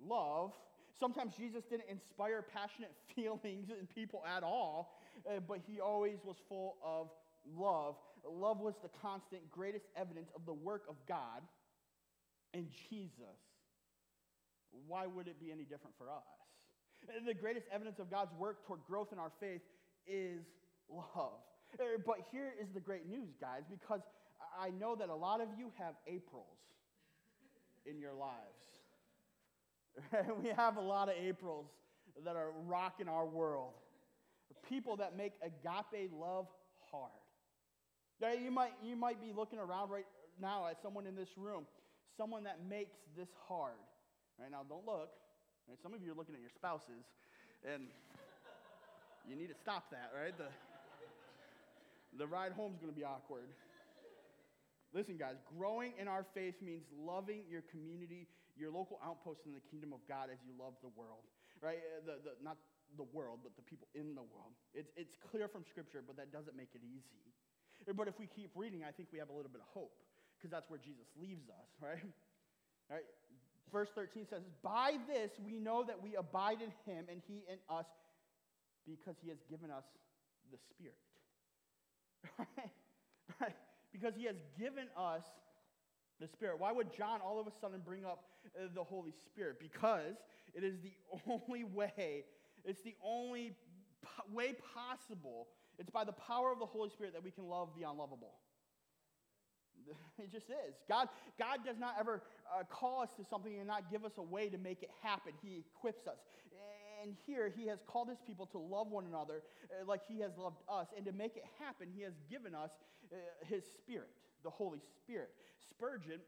love. 0.00 0.52
Sometimes 0.98 1.34
Jesus 1.36 1.64
didn't 1.68 1.88
inspire 1.88 2.42
passionate 2.42 2.92
feelings 3.14 3.68
in 3.70 3.86
people 3.86 4.22
at 4.26 4.42
all, 4.42 4.98
uh, 5.28 5.40
but 5.46 5.58
he 5.66 5.80
always 5.80 6.18
was 6.24 6.36
full 6.48 6.76
of 6.82 7.10
love. 7.56 7.96
Love 8.28 8.60
was 8.60 8.74
the 8.82 8.90
constant, 9.00 9.50
greatest 9.50 9.86
evidence 9.96 10.30
of 10.34 10.44
the 10.46 10.52
work 10.52 10.84
of 10.88 10.96
God 11.06 11.42
in 12.54 12.66
Jesus. 12.90 13.38
Why 14.86 15.06
would 15.06 15.28
it 15.28 15.40
be 15.40 15.52
any 15.52 15.64
different 15.64 15.96
for 15.96 16.10
us? 16.10 16.24
The 17.26 17.34
greatest 17.34 17.66
evidence 17.72 17.98
of 17.98 18.10
God's 18.10 18.32
work 18.38 18.66
toward 18.66 18.80
growth 18.86 19.12
in 19.12 19.18
our 19.18 19.30
faith 19.40 19.62
is 20.06 20.42
love. 20.90 21.40
Uh, 21.78 21.84
but 22.04 22.16
here 22.32 22.52
is 22.60 22.68
the 22.74 22.80
great 22.80 23.06
news, 23.08 23.36
guys, 23.40 23.62
because 23.70 24.00
I 24.58 24.70
know 24.70 24.96
that 24.96 25.08
a 25.08 25.14
lot 25.14 25.40
of 25.40 25.48
you 25.56 25.70
have 25.78 25.94
Aprils 26.06 26.46
in 27.86 28.00
your 28.00 28.12
lives. 28.12 28.36
we 30.42 30.50
have 30.50 30.76
a 30.76 30.80
lot 30.80 31.08
of 31.08 31.14
Aprils 31.14 31.66
that 32.24 32.36
are 32.36 32.50
rocking 32.66 33.08
our 33.08 33.26
world. 33.26 33.72
People 34.68 34.96
that 34.96 35.16
make 35.16 35.32
agape 35.42 36.10
love 36.12 36.46
hard. 36.90 37.10
Yeah, 38.20 38.32
you 38.32 38.50
might, 38.50 38.72
you 38.82 38.96
might 38.96 39.20
be 39.20 39.32
looking 39.34 39.58
around 39.58 39.90
right 39.90 40.06
now 40.40 40.66
at 40.66 40.82
someone 40.82 41.06
in 41.06 41.14
this 41.14 41.28
room, 41.36 41.64
someone 42.16 42.44
that 42.44 42.58
makes 42.68 42.96
this 43.16 43.28
hard. 43.46 43.78
Right 44.40 44.50
now, 44.50 44.62
don't 44.68 44.86
look. 44.86 45.10
Right? 45.68 45.78
Some 45.82 45.94
of 45.94 46.02
you 46.02 46.12
are 46.12 46.14
looking 46.14 46.34
at 46.34 46.40
your 46.40 46.50
spouses, 46.54 47.06
and 47.64 47.84
you 49.28 49.36
need 49.36 49.48
to 49.48 49.58
stop 49.62 49.90
that, 49.90 50.10
right? 50.14 50.36
The, 50.36 50.48
the 52.18 52.26
ride 52.26 52.52
home 52.52 52.72
is 52.74 52.80
going 52.80 52.92
to 52.92 52.98
be 52.98 53.04
awkward. 53.04 53.46
Listen, 54.94 55.16
guys, 55.20 55.36
growing 55.58 55.92
in 56.00 56.08
our 56.08 56.24
faith 56.32 56.54
means 56.64 56.84
loving 56.96 57.44
your 57.48 57.60
community, 57.68 58.26
your 58.56 58.72
local 58.72 58.98
outpost 59.04 59.44
in 59.44 59.52
the 59.52 59.60
kingdom 59.68 59.92
of 59.92 60.00
God 60.08 60.32
as 60.32 60.40
you 60.40 60.56
love 60.56 60.72
the 60.80 60.88
world, 60.96 61.28
right? 61.60 61.78
Uh, 61.78 62.00
the, 62.08 62.14
the, 62.24 62.32
not 62.40 62.56
the 62.96 63.04
world, 63.12 63.44
but 63.44 63.52
the 63.56 63.62
people 63.62 63.86
in 63.94 64.16
the 64.16 64.24
world. 64.24 64.56
It's, 64.72 64.88
it's 64.96 65.12
clear 65.30 65.46
from 65.46 65.62
Scripture, 65.68 66.00
but 66.00 66.16
that 66.16 66.32
doesn't 66.32 66.56
make 66.56 66.72
it 66.72 66.80
easy. 66.80 67.20
But 67.84 68.08
if 68.08 68.18
we 68.18 68.26
keep 68.26 68.50
reading, 68.56 68.82
I 68.82 68.90
think 68.90 69.12
we 69.12 69.18
have 69.20 69.28
a 69.28 69.36
little 69.36 69.52
bit 69.52 69.60
of 69.60 69.68
hope 69.76 69.92
because 70.36 70.50
that's 70.50 70.68
where 70.70 70.80
Jesus 70.80 71.04
leaves 71.20 71.48
us, 71.52 71.68
right? 71.84 72.08
right? 72.88 73.04
Verse 73.70 73.88
13 73.94 74.24
says, 74.30 74.42
By 74.64 74.96
this 75.06 75.30
we 75.44 75.60
know 75.60 75.84
that 75.84 76.00
we 76.00 76.16
abide 76.16 76.64
in 76.64 76.72
him 76.88 77.04
and 77.12 77.20
he 77.28 77.44
in 77.44 77.60
us 77.68 77.86
because 78.88 79.16
he 79.20 79.28
has 79.28 79.38
given 79.50 79.70
us 79.70 79.84
the 80.50 80.56
Spirit. 80.72 80.96
right? 82.38 82.72
right? 83.40 83.56
Because 83.92 84.14
he 84.16 84.24
has 84.24 84.36
given 84.58 84.86
us 84.96 85.24
the 86.20 86.26
Spirit. 86.26 86.58
Why 86.58 86.72
would 86.72 86.92
John 86.92 87.20
all 87.20 87.40
of 87.40 87.46
a 87.46 87.52
sudden 87.60 87.80
bring 87.84 88.04
up 88.04 88.24
uh, 88.56 88.68
the 88.74 88.82
Holy 88.82 89.12
Spirit? 89.26 89.58
Because 89.60 90.16
it 90.54 90.64
is 90.64 90.74
the 90.80 90.92
only 91.30 91.64
way, 91.64 92.24
it's 92.64 92.82
the 92.82 92.94
only 93.04 93.54
po- 94.02 94.32
way 94.32 94.54
possible. 94.74 95.48
It's 95.78 95.90
by 95.90 96.04
the 96.04 96.12
power 96.12 96.52
of 96.52 96.58
the 96.58 96.66
Holy 96.66 96.90
Spirit 96.90 97.12
that 97.14 97.22
we 97.22 97.30
can 97.30 97.46
love 97.48 97.68
the 97.78 97.88
unlovable. 97.88 98.34
It 100.18 100.32
just 100.32 100.50
is. 100.50 100.74
God, 100.88 101.08
God 101.38 101.60
does 101.64 101.78
not 101.78 101.94
ever 101.98 102.22
uh, 102.52 102.64
call 102.64 103.02
us 103.02 103.10
to 103.16 103.24
something 103.24 103.56
and 103.56 103.66
not 103.66 103.90
give 103.90 104.04
us 104.04 104.12
a 104.18 104.22
way 104.22 104.48
to 104.48 104.58
make 104.58 104.82
it 104.82 104.90
happen. 105.02 105.32
He 105.40 105.64
equips 105.76 106.06
us. 106.06 106.18
And 107.02 107.14
here, 107.26 107.52
He 107.54 107.66
has 107.68 107.78
called 107.86 108.08
His 108.08 108.18
people 108.26 108.46
to 108.46 108.58
love 108.58 108.88
one 108.88 109.06
another 109.06 109.42
uh, 109.70 109.84
like 109.86 110.02
He 110.06 110.20
has 110.20 110.32
loved 110.36 110.62
us. 110.68 110.88
And 110.96 111.04
to 111.06 111.12
make 111.12 111.36
it 111.36 111.44
happen, 111.58 111.88
He 111.94 112.02
has 112.02 112.14
given 112.30 112.54
us 112.54 112.70
uh, 113.12 113.16
His 113.46 113.64
Spirit, 113.64 114.10
the 114.42 114.50
Holy 114.50 114.80
Spirit. 114.96 115.30
Spurgeon, 115.70 116.20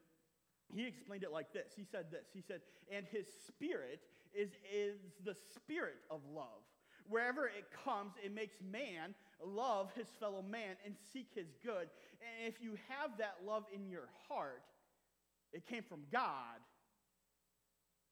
he 0.75 0.87
explained 0.87 1.25
it 1.25 1.33
like 1.33 1.53
this. 1.53 1.73
He 1.77 1.85
said 1.85 2.07
this. 2.11 2.27
He 2.33 2.41
said, 2.41 2.61
And 2.93 3.07
His 3.11 3.27
Spirit 3.49 4.01
is, 4.35 4.51
is 4.73 4.97
the 5.25 5.35
Spirit 5.55 5.97
of 6.11 6.21
love. 6.35 6.63
Wherever 7.09 7.47
it 7.47 7.67
comes, 7.85 8.13
it 8.25 8.33
makes 8.33 8.55
man 8.63 9.15
love 9.45 9.91
his 9.97 10.07
fellow 10.21 10.43
man 10.43 10.77
and 10.85 10.95
seek 11.13 11.29
his 11.35 11.49
good. 11.65 11.89
And 12.21 12.47
if 12.47 12.63
you 12.63 12.77
have 12.89 13.19
that 13.19 13.37
love 13.45 13.65
in 13.75 13.89
your 13.89 14.09
heart, 14.29 14.63
it 15.53 15.67
came 15.67 15.83
from 15.83 16.03
God, 16.13 16.61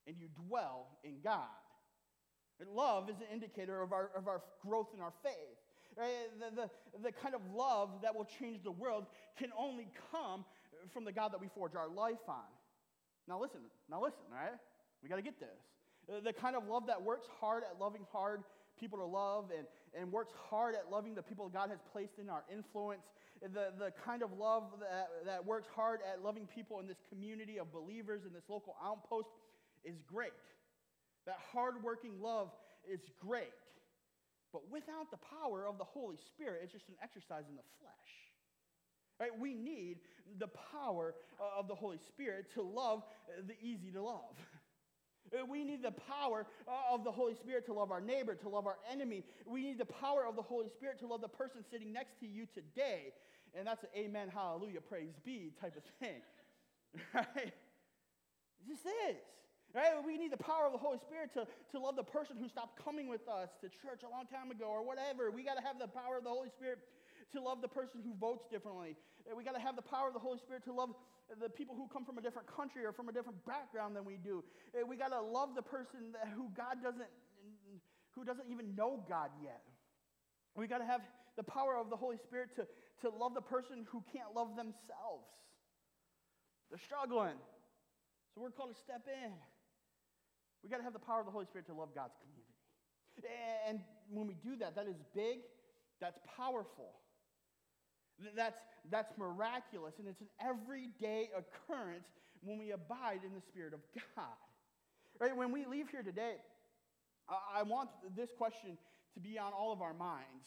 and 0.07 0.17
you 0.19 0.29
dwell 0.49 0.89
in 1.05 1.21
God. 1.23 1.47
Love 2.67 3.09
is 3.09 3.17
an 3.21 3.27
indicator 3.33 3.83
of 3.83 3.93
our, 3.93 4.11
of 4.17 4.27
our 4.27 4.43
growth 4.67 4.89
in 4.95 5.01
our 5.01 5.13
faith. 5.23 5.33
Right? 5.97 6.11
The, 6.39 6.63
the, 6.63 6.71
the 7.03 7.13
kind 7.13 7.35
of 7.35 7.41
love 7.55 7.91
that 8.03 8.15
will 8.15 8.29
change 8.41 8.63
the 8.63 8.73
world 8.73 9.07
can 9.39 9.51
only 9.59 9.89
come 10.11 10.45
from 10.93 11.05
the 11.05 11.13
God 11.13 11.33
that 11.33 11.41
we 11.41 11.49
forge 11.55 11.75
our 11.75 11.89
life 11.89 12.23
on. 12.29 12.49
Now, 13.29 13.41
listen, 13.41 13.61
now 13.91 14.03
listen, 14.03 14.23
right? 14.33 14.55
We 15.03 15.09
got 15.09 15.17
to 15.17 15.23
get 15.23 15.39
this. 15.39 16.23
The 16.25 16.33
kind 16.33 16.57
of 16.57 16.67
love 16.67 16.87
that 16.87 17.03
works 17.03 17.27
hard 17.41 17.63
at 17.65 17.79
loving 17.79 18.07
hard 18.11 18.43
people 18.81 18.99
to 18.99 19.05
love 19.05 19.51
and, 19.57 19.67
and 19.95 20.11
works 20.11 20.33
hard 20.49 20.75
at 20.75 20.91
loving 20.91 21.15
the 21.15 21.23
people 21.23 21.49
God 21.49 21.69
has 21.69 21.81
placed 21.93 22.19
in 22.19 22.31
our 22.31 22.45
influence. 22.53 23.03
The, 23.43 23.73
the 23.79 23.93
kind 24.05 24.23
of 24.23 24.33
love 24.39 24.65
that, 24.81 25.11
that 25.27 25.45
works 25.45 25.69
hard 25.75 26.01
at 26.11 26.25
loving 26.25 26.47
people 26.47 26.81
in 26.81 26.87
this 26.87 26.97
community 27.11 27.59
of 27.59 27.73
believers 27.73 28.23
in 28.27 28.33
this 28.33 28.45
local 28.49 28.75
outpost 28.83 29.29
is 29.85 29.97
great. 30.07 30.33
That 31.29 31.37
hardworking 31.53 32.23
love 32.23 32.51
is 32.91 33.01
great. 33.21 33.53
But 34.51 34.63
without 34.71 35.11
the 35.11 35.19
power 35.19 35.67
of 35.67 35.77
the 35.77 35.85
Holy 35.85 36.17
Spirit, 36.17 36.61
it's 36.65 36.73
just 36.73 36.89
an 36.89 36.95
exercise 37.03 37.45
in 37.51 37.55
the 37.55 37.69
flesh. 37.79 38.13
Right? 39.21 39.39
We 39.39 39.53
need 39.53 39.99
the 40.39 40.49
power 40.73 41.15
of 41.59 41.69
the 41.69 41.75
Holy 41.75 41.99
Spirit 42.09 42.47
to 42.55 42.63
love 42.63 43.03
the 43.47 43.55
easy 43.61 43.91
to 43.93 44.03
love. 44.03 44.37
Uh, 45.31 45.45
we 45.45 45.63
need 45.63 45.83
the 45.83 45.91
power 45.91 46.47
uh, 46.67 46.95
of 46.95 47.05
the 47.05 47.13
Holy 47.13 47.35
Spirit 47.35 47.67
to 47.67 47.75
love 47.75 47.91
our 47.91 48.01
neighbor, 48.01 48.35
to 48.35 48.49
love 48.49 48.67
our 48.67 48.79
enemy. 48.91 49.23
We 49.47 49.61
need 49.61 49.77
the 49.77 49.85
power 49.85 50.25
of 50.27 50.37
the 50.37 50.43
Holy 50.43 50.71
Spirit 50.71 50.99
to 51.01 51.07
love 51.07 51.21
the 51.21 51.29
person 51.29 51.63
sitting 51.71 51.93
next 51.93 52.19
to 52.21 52.27
you 52.27 52.47
today. 52.55 53.13
And 53.55 53.67
that's 53.67 53.83
an 53.83 53.91
amen, 53.95 54.29
hallelujah, 54.33 54.81
praise 54.81 55.13
be 55.27 55.53
type 55.61 55.77
of 55.77 55.83
thing. 56.01 56.23
Right? 57.13 57.53
This 58.67 58.79
is. 58.81 59.17
Right? 59.75 59.93
We 60.05 60.17
need 60.17 60.33
the 60.33 60.41
power 60.41 60.65
of 60.65 60.73
the 60.73 60.81
Holy 60.81 60.99
Spirit 60.99 61.33
to, 61.35 61.45
to 61.45 61.77
love 61.79 61.97
the 61.97 62.07
person 62.07 62.37
who 62.41 62.49
stopped 62.49 62.83
coming 62.83 63.07
with 63.07 63.29
us 63.29 63.53
to 63.61 63.69
church 63.69 64.01
a 64.01 64.09
long 64.09 64.25
time 64.27 64.51
ago 64.51 64.65
or 64.65 64.83
whatever. 64.83 65.31
We 65.31 65.45
got 65.45 65.61
to 65.61 65.65
have 65.65 65.79
the 65.79 65.89
power 65.89 66.17
of 66.17 66.25
the 66.25 66.33
Holy 66.33 66.49
Spirit 66.49 66.81
to 67.33 67.41
love 67.41 67.61
the 67.61 67.69
person 67.69 68.01
who 68.01 68.17
votes 68.17 68.49
differently. 68.51 68.97
We 69.37 69.45
got 69.45 69.55
to 69.55 69.61
have 69.61 69.77
the 69.77 69.85
power 69.85 70.09
of 70.09 70.15
the 70.15 70.25
Holy 70.25 70.39
Spirit 70.39 70.65
to 70.65 70.73
love 70.73 70.97
the 71.29 71.51
people 71.51 71.77
who 71.77 71.87
come 71.93 72.07
from 72.09 72.17
a 72.17 72.23
different 72.23 72.49
country 72.49 72.87
or 72.89 72.93
from 72.93 73.11
a 73.11 73.13
different 73.13 73.45
background 73.45 73.95
than 73.95 74.07
we 74.09 74.17
do. 74.17 74.43
We 74.89 74.97
got 74.97 75.13
to 75.13 75.21
love 75.21 75.53
the 75.55 75.63
person 75.63 76.17
that, 76.17 76.33
who 76.33 76.49
God 76.57 76.81
doesn't, 76.83 77.13
who 78.17 78.25
doesn't 78.25 78.49
even 78.49 78.75
know 78.75 79.05
God 79.07 79.29
yet. 79.45 79.61
We 80.57 80.67
got 80.67 80.79
to 80.79 80.89
have 80.89 81.03
the 81.37 81.45
power 81.45 81.77
of 81.77 81.91
the 81.91 81.97
Holy 81.97 82.17
Spirit 82.17 82.57
to, 82.57 82.67
to 83.03 83.15
love 83.15 83.35
the 83.35 83.45
person 83.45 83.85
who 83.93 84.03
can't 84.11 84.35
love 84.35 84.57
themselves. 84.57 85.29
They're 86.71 86.81
struggling. 86.81 87.37
So 88.35 88.41
we're 88.41 88.51
called 88.51 88.75
to 88.75 88.81
step 88.81 89.05
in. 89.07 89.33
We 90.63 90.71
got 90.71 90.79
to 90.79 90.83
have 90.83 90.93
the 90.93 90.99
power 90.99 91.21
of 91.21 91.27
the 91.27 91.33
Holy 91.33 91.47
Spirit 91.47 91.67
to 91.67 91.75
love 91.75 91.95
God's 91.95 92.15
community. 92.21 92.39
And 93.69 93.81
when 94.11 94.27
we 94.27 94.35
do 94.35 94.57
that, 94.57 94.77
that 94.77 94.87
is 94.87 94.97
big, 95.15 95.39
that's 96.01 96.19
powerful. 96.37 96.91
That's, 98.37 98.59
that's 98.91 99.13
miraculous, 99.17 99.95
and 99.99 100.09
it's 100.09 100.21
an 100.21 100.29
everyday 100.41 101.31
occurrence 101.37 102.07
when 102.43 102.59
we 102.59 102.73
abide 102.73 103.21
in 103.25 103.35
the 103.35 103.41
Spirit 103.41 103.75
of 103.75 103.81
God. 104.17 104.25
Right? 105.21 105.37
When 105.37 105.53
we 105.53 105.67
leave 105.67 105.89
here 105.91 106.03
today, 106.03 106.37
I 107.29 107.63
want 107.63 107.91
this 108.17 108.31
question 108.37 108.79
to 109.15 109.21
be 109.21 109.39
on 109.39 109.53
all 109.53 109.73
of 109.73 109.83
our 109.83 109.95
minds. 109.95 110.47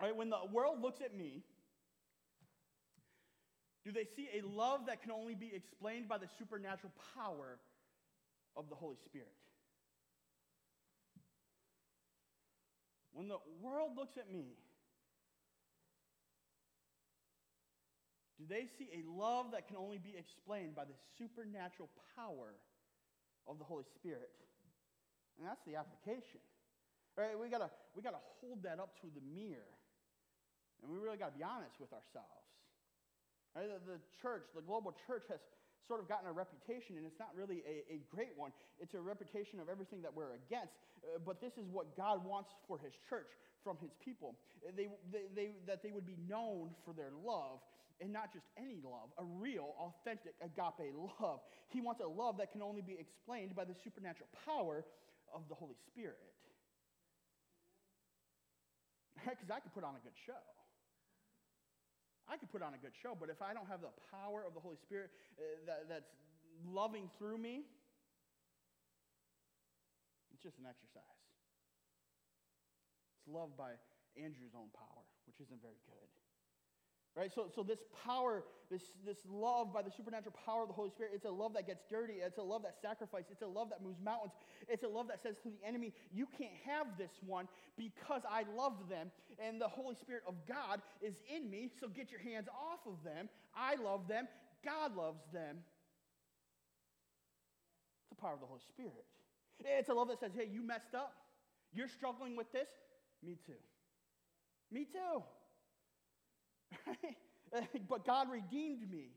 Right? 0.00 0.14
When 0.14 0.30
the 0.30 0.38
world 0.50 0.80
looks 0.80 1.00
at 1.00 1.14
me, 1.16 1.42
do 3.84 3.92
they 3.92 4.04
see 4.04 4.28
a 4.34 4.46
love 4.46 4.86
that 4.86 5.02
can 5.02 5.10
only 5.10 5.34
be 5.34 5.50
explained 5.54 6.08
by 6.08 6.18
the 6.18 6.28
supernatural 6.38 6.92
power 7.14 7.58
of 8.56 8.68
the 8.68 8.74
Holy 8.74 8.96
Spirit? 9.06 9.32
When 13.12 13.28
the 13.28 13.38
world 13.60 13.96
looks 13.96 14.16
at 14.16 14.32
me, 14.32 14.56
do 18.38 18.44
they 18.48 18.64
see 18.78 18.88
a 18.96 19.02
love 19.04 19.52
that 19.52 19.68
can 19.68 19.76
only 19.76 19.98
be 19.98 20.14
explained 20.16 20.74
by 20.74 20.84
the 20.84 20.96
supernatural 21.18 21.90
power 22.16 22.54
of 23.46 23.58
the 23.58 23.64
Holy 23.64 23.84
Spirit? 23.98 24.30
And 25.36 25.48
that's 25.48 25.60
the 25.66 25.76
application. 25.76 26.40
All 27.18 27.24
right, 27.24 27.36
we 27.36 27.48
gotta, 27.48 27.68
we 27.96 28.02
gotta 28.02 28.22
hold 28.40 28.62
that 28.62 28.80
up 28.80 28.96
to 29.02 29.08
the 29.12 29.20
mirror. 29.20 29.76
And 30.80 30.88
we 30.88 30.96
really 30.96 31.18
gotta 31.18 31.36
be 31.36 31.44
honest 31.44 31.76
with 31.76 31.92
ourselves. 31.92 32.48
Right, 33.52 33.68
the, 33.68 33.98
the 33.98 34.00
church, 34.22 34.46
the 34.54 34.62
global 34.62 34.94
church, 35.06 35.24
has 35.28 35.40
sort 35.86 36.00
of 36.00 36.08
gotten 36.08 36.28
a 36.28 36.32
reputation, 36.32 36.96
and 36.96 37.06
it's 37.06 37.18
not 37.18 37.30
really 37.34 37.62
a, 37.66 37.84
a 37.94 37.98
great 38.14 38.32
one. 38.36 38.52
It's 38.78 38.94
a 38.94 39.00
reputation 39.00 39.60
of 39.60 39.68
everything 39.68 40.02
that 40.02 40.14
we're 40.14 40.34
against. 40.34 40.74
Uh, 41.02 41.18
but 41.24 41.40
this 41.40 41.54
is 41.56 41.68
what 41.70 41.96
God 41.96 42.24
wants 42.24 42.50
for 42.68 42.78
his 42.78 42.92
church 43.08 43.28
from 43.64 43.76
his 43.80 43.90
people. 44.04 44.36
They, 44.76 44.88
they, 45.12 45.28
they, 45.34 45.48
that 45.66 45.82
they 45.82 45.92
would 45.92 46.06
be 46.06 46.16
known 46.28 46.70
for 46.84 46.92
their 46.92 47.12
love 47.24 47.60
and 48.00 48.12
not 48.12 48.32
just 48.32 48.46
any 48.56 48.80
love, 48.80 49.12
a 49.18 49.24
real, 49.24 49.76
authentic 49.76 50.32
agape 50.40 50.96
love. 51.20 51.40
He 51.68 51.80
wants 51.80 52.00
a 52.00 52.08
love 52.08 52.38
that 52.38 52.52
can 52.52 52.62
only 52.62 52.80
be 52.80 52.96
explained 52.98 53.54
by 53.54 53.64
the 53.64 53.76
supernatural 53.84 54.28
power 54.46 54.84
of 55.34 55.42
the 55.48 55.54
Holy 55.54 55.76
Spirit. 55.92 56.16
Because 59.20 59.52
I 59.52 59.60
could 59.60 59.74
put 59.74 59.84
on 59.84 59.92
a 59.92 60.00
good 60.00 60.16
show. 60.24 60.40
I 62.30 62.38
could 62.38 62.54
put 62.54 62.62
on 62.62 62.78
a 62.78 62.78
good 62.78 62.94
show, 62.94 63.18
but 63.18 63.26
if 63.26 63.42
I 63.42 63.50
don't 63.50 63.66
have 63.66 63.82
the 63.82 63.90
power 64.14 64.46
of 64.46 64.54
the 64.54 64.62
Holy 64.62 64.78
Spirit 64.78 65.10
uh, 65.34 65.42
that, 65.66 65.90
that's 65.90 66.14
loving 66.62 67.10
through 67.18 67.42
me, 67.42 67.66
it's 70.30 70.38
just 70.38 70.54
an 70.62 70.70
exercise. 70.70 71.02
It's 73.18 73.26
loved 73.26 73.58
by 73.58 73.74
Andrew's 74.14 74.54
own 74.54 74.70
power, 74.70 75.02
which 75.26 75.42
isn't 75.42 75.58
very 75.58 75.82
good. 75.90 76.06
Right? 77.16 77.30
So, 77.34 77.50
so 77.52 77.64
this 77.64 77.80
power, 78.04 78.44
this, 78.70 78.82
this 79.04 79.18
love 79.28 79.74
by 79.74 79.82
the 79.82 79.90
supernatural 79.90 80.34
power 80.46 80.62
of 80.62 80.68
the 80.68 80.74
Holy 80.74 80.90
Spirit, 80.90 81.12
it's 81.14 81.24
a 81.24 81.30
love 81.30 81.54
that 81.54 81.66
gets 81.66 81.82
dirty. 81.90 82.14
It's 82.24 82.38
a 82.38 82.42
love 82.42 82.62
that 82.62 82.76
sacrifices. 82.80 83.32
It's 83.32 83.42
a 83.42 83.46
love 83.46 83.68
that 83.70 83.82
moves 83.82 83.98
mountains. 84.02 84.32
It's 84.68 84.84
a 84.84 84.88
love 84.88 85.08
that 85.08 85.20
says 85.20 85.34
to 85.42 85.50
the 85.50 85.58
enemy, 85.66 85.92
You 86.12 86.28
can't 86.38 86.54
have 86.64 86.86
this 86.96 87.10
one 87.26 87.48
because 87.76 88.22
I 88.30 88.44
love 88.56 88.88
them. 88.88 89.10
And 89.44 89.60
the 89.60 89.66
Holy 89.66 89.96
Spirit 89.96 90.22
of 90.28 90.34
God 90.46 90.82
is 91.02 91.14
in 91.34 91.50
me, 91.50 91.70
so 91.80 91.88
get 91.88 92.12
your 92.12 92.20
hands 92.20 92.46
off 92.48 92.80
of 92.86 93.02
them. 93.02 93.28
I 93.56 93.74
love 93.74 94.06
them. 94.06 94.28
God 94.64 94.96
loves 94.96 95.22
them. 95.32 95.56
It's 98.02 98.10
the 98.10 98.22
power 98.22 98.34
of 98.34 98.40
the 98.40 98.46
Holy 98.46 98.60
Spirit. 98.68 99.04
It's 99.64 99.88
a 99.88 99.94
love 99.94 100.08
that 100.08 100.20
says, 100.20 100.30
Hey, 100.36 100.48
you 100.50 100.62
messed 100.62 100.94
up. 100.94 101.14
You're 101.72 101.88
struggling 101.88 102.36
with 102.36 102.52
this. 102.52 102.68
Me 103.22 103.36
too. 103.46 103.52
Me 104.70 104.84
too. 104.84 105.22
but 107.88 108.04
God 108.04 108.30
redeemed 108.30 108.90
me 108.90 109.10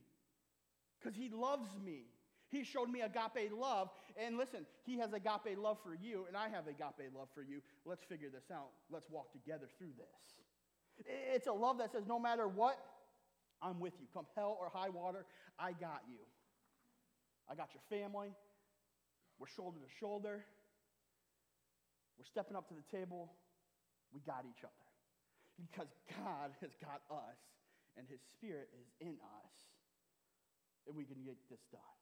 because 0.99 1.15
He 1.15 1.29
loves 1.29 1.69
me. 1.83 2.05
He 2.49 2.63
showed 2.63 2.89
me 2.89 3.01
agape 3.01 3.51
love. 3.51 3.89
And 4.15 4.37
listen, 4.37 4.65
He 4.85 4.97
has 4.99 5.13
agape 5.13 5.57
love 5.57 5.77
for 5.83 5.95
you, 5.95 6.25
and 6.27 6.37
I 6.37 6.49
have 6.49 6.67
agape 6.67 7.11
love 7.15 7.29
for 7.33 7.41
you. 7.41 7.61
Let's 7.85 8.03
figure 8.03 8.29
this 8.31 8.51
out. 8.51 8.69
Let's 8.91 9.09
walk 9.09 9.31
together 9.31 9.67
through 9.77 9.93
this. 9.97 11.07
It's 11.33 11.47
a 11.47 11.53
love 11.53 11.79
that 11.79 11.91
says, 11.91 12.03
no 12.07 12.19
matter 12.19 12.47
what, 12.47 12.77
I'm 13.61 13.79
with 13.79 13.93
you. 13.99 14.07
Come 14.13 14.25
hell 14.35 14.57
or 14.59 14.69
high 14.71 14.89
water, 14.89 15.25
I 15.57 15.71
got 15.71 16.01
you. 16.09 16.19
I 17.49 17.55
got 17.55 17.69
your 17.73 17.81
family. 17.89 18.29
We're 19.39 19.47
shoulder 19.47 19.79
to 19.79 19.91
shoulder. 19.99 20.45
We're 22.17 22.25
stepping 22.25 22.55
up 22.55 22.67
to 22.69 22.75
the 22.75 22.97
table. 22.97 23.31
We 24.13 24.21
got 24.21 24.45
each 24.47 24.63
other 24.63 24.82
because 25.57 25.89
God 26.09 26.51
has 26.61 26.71
got 26.81 27.01
us 27.09 27.39
and 27.97 28.07
His 28.09 28.19
Spirit 28.33 28.69
is 28.73 28.87
in 28.99 29.15
us, 29.21 29.53
and 30.87 30.97
we 30.97 31.05
can 31.05 31.21
get 31.23 31.37
this 31.49 31.61
done. 31.71 31.97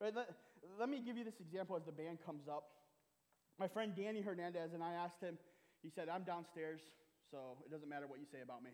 Right, 0.00 0.14
let, 0.14 0.30
let 0.78 0.88
me 0.88 1.02
give 1.02 1.18
you 1.18 1.24
this 1.26 1.40
example 1.42 1.74
as 1.74 1.82
the 1.82 1.92
band 1.92 2.18
comes 2.24 2.46
up. 2.46 2.70
My 3.58 3.66
friend 3.66 3.90
Danny 3.98 4.22
Hernandez 4.22 4.70
and 4.74 4.82
I 4.82 4.94
asked 4.94 5.18
him, 5.18 5.36
he 5.82 5.90
said, 5.90 6.06
I'm 6.08 6.22
downstairs, 6.22 6.78
so 7.30 7.58
it 7.66 7.70
doesn't 7.70 7.88
matter 7.90 8.06
what 8.06 8.22
you 8.22 8.26
say 8.30 8.38
about 8.42 8.62
me. 8.62 8.70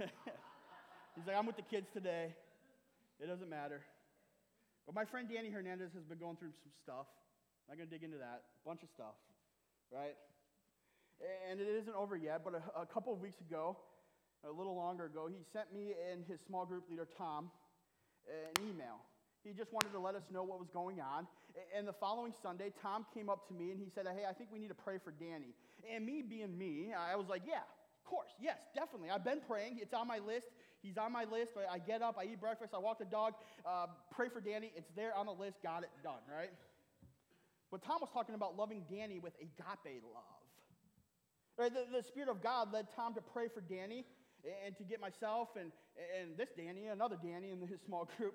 He's 1.16 1.26
like, 1.26 1.36
I'm 1.36 1.44
with 1.44 1.56
the 1.56 1.68
kids 1.68 1.88
today. 1.92 2.32
It 3.20 3.28
doesn't 3.28 3.48
matter. 3.48 3.80
But 4.84 4.94
my 4.94 5.04
friend 5.04 5.28
Danny 5.28 5.50
Hernandez 5.50 5.92
has 5.92 6.04
been 6.04 6.18
going 6.18 6.36
through 6.36 6.52
some 6.64 6.72
stuff. 6.80 7.08
I'm 7.68 7.76
not 7.76 7.76
going 7.76 7.88
to 7.88 7.94
dig 7.94 8.04
into 8.04 8.18
that. 8.18 8.44
A 8.44 8.62
bunch 8.64 8.82
of 8.84 8.88
stuff, 8.92 9.16
right? 9.92 10.16
And 11.50 11.60
it 11.60 11.68
isn't 11.68 11.94
over 11.94 12.16
yet, 12.16 12.42
but 12.44 12.54
a, 12.54 12.80
a 12.82 12.86
couple 12.86 13.12
of 13.12 13.20
weeks 13.20 13.40
ago, 13.40 13.76
a 14.44 14.52
little 14.52 14.76
longer 14.76 15.06
ago, 15.06 15.28
he 15.28 15.42
sent 15.52 15.72
me 15.72 15.94
and 16.10 16.24
his 16.26 16.40
small 16.46 16.66
group 16.66 16.84
leader, 16.90 17.08
Tom, 17.16 17.50
an 18.28 18.68
email. 18.68 19.00
He 19.42 19.52
just 19.52 19.72
wanted 19.72 19.92
to 19.92 19.98
let 19.98 20.14
us 20.14 20.24
know 20.32 20.42
what 20.42 20.58
was 20.58 20.68
going 20.72 21.00
on. 21.00 21.26
And 21.74 21.86
the 21.86 21.92
following 21.92 22.34
Sunday, 22.42 22.72
Tom 22.82 23.06
came 23.14 23.28
up 23.28 23.46
to 23.48 23.54
me 23.54 23.70
and 23.70 23.80
he 23.80 23.88
said, 23.94 24.06
Hey, 24.06 24.24
I 24.28 24.32
think 24.32 24.50
we 24.52 24.58
need 24.58 24.68
to 24.68 24.74
pray 24.74 24.98
for 25.02 25.12
Danny. 25.12 25.54
And 25.90 26.04
me 26.04 26.22
being 26.22 26.56
me, 26.58 26.92
I 26.92 27.16
was 27.16 27.28
like, 27.28 27.42
Yeah, 27.46 27.62
of 27.62 28.04
course, 28.04 28.30
yes, 28.40 28.58
definitely. 28.74 29.10
I've 29.10 29.24
been 29.24 29.40
praying. 29.46 29.78
It's 29.80 29.94
on 29.94 30.06
my 30.06 30.18
list. 30.18 30.48
He's 30.82 30.98
on 30.98 31.12
my 31.12 31.24
list. 31.24 31.52
I 31.70 31.78
get 31.78 32.02
up, 32.02 32.16
I 32.18 32.24
eat 32.24 32.40
breakfast, 32.40 32.72
I 32.74 32.78
walk 32.78 32.98
the 32.98 33.04
dog, 33.04 33.34
uh, 33.64 33.86
pray 34.10 34.28
for 34.28 34.40
Danny. 34.40 34.72
It's 34.76 34.90
there 34.94 35.14
on 35.16 35.26
the 35.26 35.32
list. 35.32 35.62
Got 35.62 35.82
it 35.82 35.90
done, 36.02 36.22
right? 36.30 36.50
But 37.70 37.82
Tom 37.82 38.00
was 38.00 38.10
talking 38.12 38.34
about 38.34 38.56
loving 38.56 38.84
Danny 38.90 39.18
with 39.18 39.32
agape 39.40 40.02
love. 40.14 40.35
Right? 41.58 41.72
The, 41.72 41.84
the 41.90 42.02
Spirit 42.02 42.28
of 42.28 42.42
God 42.42 42.72
led 42.72 42.86
Tom 42.94 43.14
to 43.14 43.20
pray 43.20 43.48
for 43.48 43.60
Danny 43.60 44.04
and 44.64 44.76
to 44.76 44.84
get 44.84 45.00
myself 45.00 45.48
and, 45.58 45.72
and 46.20 46.36
this 46.36 46.50
Danny, 46.56 46.86
another 46.86 47.16
Danny 47.22 47.50
in 47.50 47.60
his 47.66 47.80
small 47.80 48.08
group, 48.16 48.34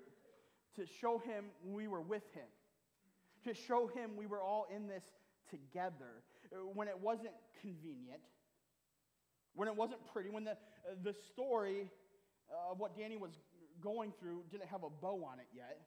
to 0.76 0.86
show 1.00 1.18
him 1.18 1.46
we 1.64 1.86
were 1.86 2.00
with 2.00 2.24
him, 2.34 2.48
to 3.44 3.54
show 3.54 3.86
him 3.86 4.16
we 4.16 4.26
were 4.26 4.42
all 4.42 4.66
in 4.74 4.88
this 4.88 5.04
together 5.50 6.22
when 6.74 6.88
it 6.88 6.98
wasn't 6.98 7.34
convenient, 7.60 8.20
when 9.54 9.68
it 9.68 9.76
wasn't 9.76 10.00
pretty, 10.12 10.30
when 10.30 10.44
the, 10.44 10.56
the 11.02 11.14
story 11.32 11.88
of 12.70 12.78
what 12.78 12.96
Danny 12.96 13.16
was 13.16 13.32
going 13.82 14.12
through 14.20 14.42
didn't 14.50 14.68
have 14.68 14.82
a 14.82 14.90
bow 14.90 15.24
on 15.30 15.38
it 15.38 15.46
yet. 15.54 15.80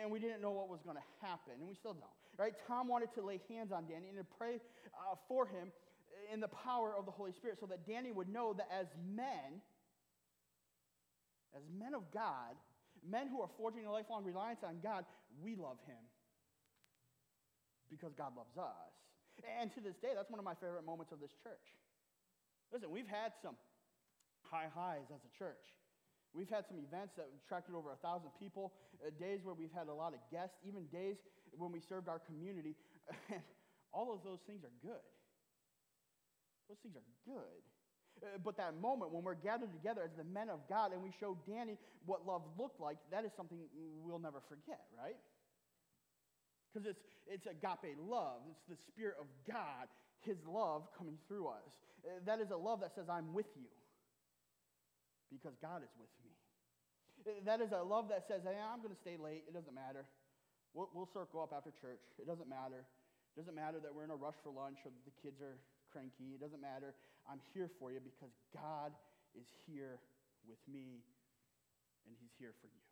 And 0.00 0.10
we 0.10 0.18
didn't 0.18 0.40
know 0.42 0.50
what 0.50 0.68
was 0.68 0.80
going 0.82 0.96
to 0.96 1.26
happen, 1.26 1.54
and 1.58 1.68
we 1.68 1.74
still 1.74 1.94
don't. 1.94 2.18
Right? 2.36 2.54
Tom 2.66 2.88
wanted 2.88 3.12
to 3.14 3.22
lay 3.22 3.40
hands 3.48 3.72
on 3.72 3.86
Danny 3.86 4.08
and 4.08 4.18
to 4.18 4.26
pray 4.38 4.60
uh, 4.94 5.14
for 5.28 5.46
him 5.46 5.70
in 6.32 6.40
the 6.40 6.48
power 6.48 6.94
of 6.96 7.06
the 7.06 7.10
Holy 7.10 7.32
Spirit 7.32 7.58
so 7.60 7.66
that 7.66 7.86
Danny 7.86 8.12
would 8.12 8.28
know 8.28 8.54
that 8.54 8.68
as 8.72 8.86
men, 9.14 9.60
as 11.56 11.62
men 11.78 11.94
of 11.94 12.10
God, 12.12 12.56
men 13.08 13.28
who 13.28 13.40
are 13.40 13.50
forging 13.56 13.86
a 13.86 13.92
lifelong 13.92 14.24
reliance 14.24 14.60
on 14.62 14.78
God, 14.82 15.04
we 15.42 15.56
love 15.56 15.78
him 15.86 16.02
because 17.90 18.12
God 18.12 18.36
loves 18.36 18.56
us. 18.56 18.92
And 19.60 19.72
to 19.74 19.80
this 19.80 19.96
day, 19.96 20.12
that's 20.14 20.30
one 20.30 20.38
of 20.38 20.44
my 20.44 20.54
favorite 20.58 20.84
moments 20.84 21.12
of 21.12 21.20
this 21.20 21.30
church. 21.42 21.62
Listen, 22.72 22.90
we've 22.90 23.08
had 23.08 23.32
some 23.40 23.54
high 24.42 24.68
highs 24.74 25.08
as 25.14 25.22
a 25.22 25.32
church. 25.38 25.62
We've 26.34 26.50
had 26.50 26.66
some 26.68 26.76
events 26.76 27.14
that 27.16 27.30
attracted 27.44 27.74
over 27.74 27.92
a 27.92 28.00
thousand 28.04 28.30
people, 28.36 28.74
uh, 29.00 29.08
days 29.16 29.40
where 29.42 29.54
we've 29.54 29.72
had 29.72 29.88
a 29.88 29.94
lot 29.94 30.12
of 30.12 30.20
guests, 30.30 30.56
even 30.66 30.84
days 30.92 31.16
when 31.56 31.72
we 31.72 31.80
served 31.80 32.08
our 32.08 32.18
community. 32.18 32.76
And 33.32 33.40
all 33.92 34.12
of 34.12 34.20
those 34.22 34.40
things 34.46 34.60
are 34.64 34.74
good. 34.84 35.00
Those 36.68 36.78
things 36.84 36.96
are 36.96 37.08
good. 37.24 37.62
Uh, 38.18 38.38
but 38.42 38.56
that 38.56 38.74
moment 38.80 39.12
when 39.12 39.22
we're 39.22 39.38
gathered 39.38 39.72
together 39.72 40.02
as 40.02 40.10
the 40.16 40.24
men 40.24 40.50
of 40.50 40.60
God 40.68 40.92
and 40.92 41.02
we 41.02 41.12
show 41.20 41.38
Danny 41.46 41.78
what 42.04 42.26
love 42.26 42.42
looked 42.58 42.80
like, 42.80 42.98
that 43.10 43.24
is 43.24 43.30
something 43.36 43.58
we'll 44.04 44.18
never 44.18 44.42
forget, 44.48 44.84
right? 44.92 45.16
Because 46.68 46.86
it's, 46.86 47.04
it's 47.26 47.46
agape 47.46 47.96
love. 47.96 48.42
It's 48.50 48.66
the 48.68 48.76
Spirit 48.90 49.16
of 49.20 49.26
God, 49.46 49.88
His 50.20 50.36
love 50.44 50.88
coming 50.96 51.16
through 51.28 51.48
us. 51.48 51.72
Uh, 52.04 52.20
that 52.26 52.40
is 52.40 52.50
a 52.50 52.56
love 52.56 52.80
that 52.80 52.94
says, 52.94 53.06
I'm 53.08 53.32
with 53.32 53.48
you 53.56 53.70
because 55.30 55.54
God 55.62 55.82
is 55.82 55.92
with 55.96 56.12
me. 56.24 56.34
Uh, 57.22 57.40
that 57.46 57.60
is 57.60 57.72
a 57.72 57.82
love 57.82 58.08
that 58.10 58.26
says, 58.26 58.42
hey, 58.44 58.58
I'm 58.58 58.82
going 58.82 58.94
to 58.94 59.00
stay 59.00 59.16
late. 59.16 59.44
It 59.48 59.54
doesn't 59.54 59.74
matter. 59.74 60.04
We'll, 60.74 60.90
we'll 60.92 61.10
circle 61.12 61.40
up 61.40 61.54
after 61.54 61.70
church. 61.80 62.02
It 62.18 62.26
doesn't 62.26 62.48
matter. 62.48 62.82
It 62.82 63.36
doesn't 63.40 63.54
matter 63.54 63.78
that 63.78 63.94
we're 63.94 64.04
in 64.04 64.12
a 64.12 64.18
rush 64.18 64.36
for 64.42 64.50
lunch 64.50 64.82
or 64.84 64.90
the 65.06 65.14
kids 65.22 65.40
are 65.40 65.56
cranky. 65.92 66.34
It 66.34 66.40
doesn't 66.40 66.60
matter. 66.60 66.94
I'm 67.30 67.40
here 67.52 67.70
for 67.78 67.92
you 67.92 68.00
because 68.00 68.32
God 68.54 68.92
is 69.36 69.46
here 69.66 70.00
with 70.48 70.60
me 70.70 71.04
and 72.06 72.16
He's 72.20 72.32
here 72.38 72.54
for 72.60 72.66
you. 72.66 72.82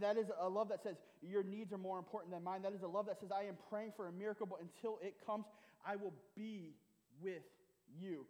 That 0.00 0.16
is 0.16 0.26
a 0.40 0.48
love 0.48 0.68
that 0.70 0.82
says 0.82 0.96
your 1.20 1.42
needs 1.42 1.72
are 1.72 1.78
more 1.78 1.98
important 1.98 2.32
than 2.32 2.42
mine. 2.42 2.62
That 2.62 2.72
is 2.72 2.82
a 2.82 2.88
love 2.88 3.06
that 3.06 3.20
says 3.20 3.28
I 3.30 3.44
am 3.44 3.56
praying 3.68 3.92
for 3.96 4.08
a 4.08 4.12
miracle, 4.12 4.46
but 4.46 4.60
until 4.60 4.98
it 5.02 5.14
comes, 5.26 5.44
I 5.84 5.96
will 5.96 6.14
be 6.34 6.72
with 7.20 7.44
you. 8.00 8.24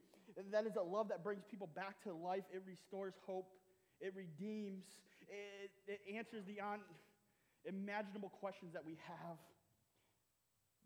That 0.51 0.67
is 0.67 0.77
a 0.77 0.83
love 0.83 1.09
that 1.09 1.23
brings 1.23 1.43
people 1.49 1.69
back 1.75 2.03
to 2.05 2.13
life. 2.13 2.43
It 2.53 2.63
restores 2.67 3.15
hope. 3.25 3.47
It 4.01 4.13
redeems. 4.15 4.85
It, 5.29 5.71
it 5.87 6.01
answers 6.17 6.45
the 6.47 6.59
unimaginable 6.59 8.31
questions 8.41 8.73
that 8.73 8.85
we 8.85 8.99
have. 9.07 9.39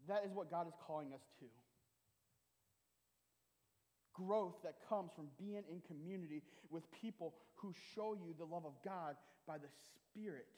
That 0.09 0.25
is 0.27 0.33
what 0.33 0.51
God 0.51 0.67
is 0.67 0.75
calling 0.87 1.13
us 1.13 1.23
to 1.41 1.47
growth 4.13 4.61
that 4.65 4.77
comes 4.89 5.11
from 5.17 5.29
being 5.39 5.65
in 5.69 5.81
community 5.89 6.43
with 6.71 6.85
people 6.93 7.35
who 7.57 7.75
show 7.95 8.15
you 8.15 8.35
the 8.39 8.45
love 8.45 8.65
of 8.65 8.75
God 8.85 9.17
by 9.47 9.59
the 9.59 9.69
Spirit 10.09 10.49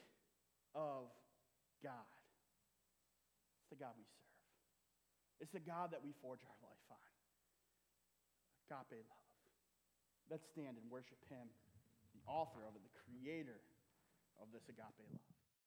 of 0.74 1.08
God. 1.82 2.08
It's 3.62 3.70
the 3.70 3.80
God 3.80 3.94
we 3.96 4.04
serve, 4.04 4.38
it's 5.40 5.54
the 5.54 5.64
God 5.64 5.90
that 5.92 6.02
we 6.04 6.12
forge 6.22 6.42
our 6.44 6.58
life 6.62 6.86
on. 6.90 7.10
Agape 8.64 9.04
love. 9.04 9.28
Let's 10.32 10.48
stand 10.48 10.80
and 10.80 10.86
worship 10.88 11.20
Him, 11.28 11.46
the 12.16 12.24
author 12.24 12.64
of 12.64 12.72
it, 12.74 12.82
the 12.82 12.96
creator 13.04 13.60
of 14.40 14.48
this 14.52 14.64
agape 14.72 15.04
love. 15.12 15.43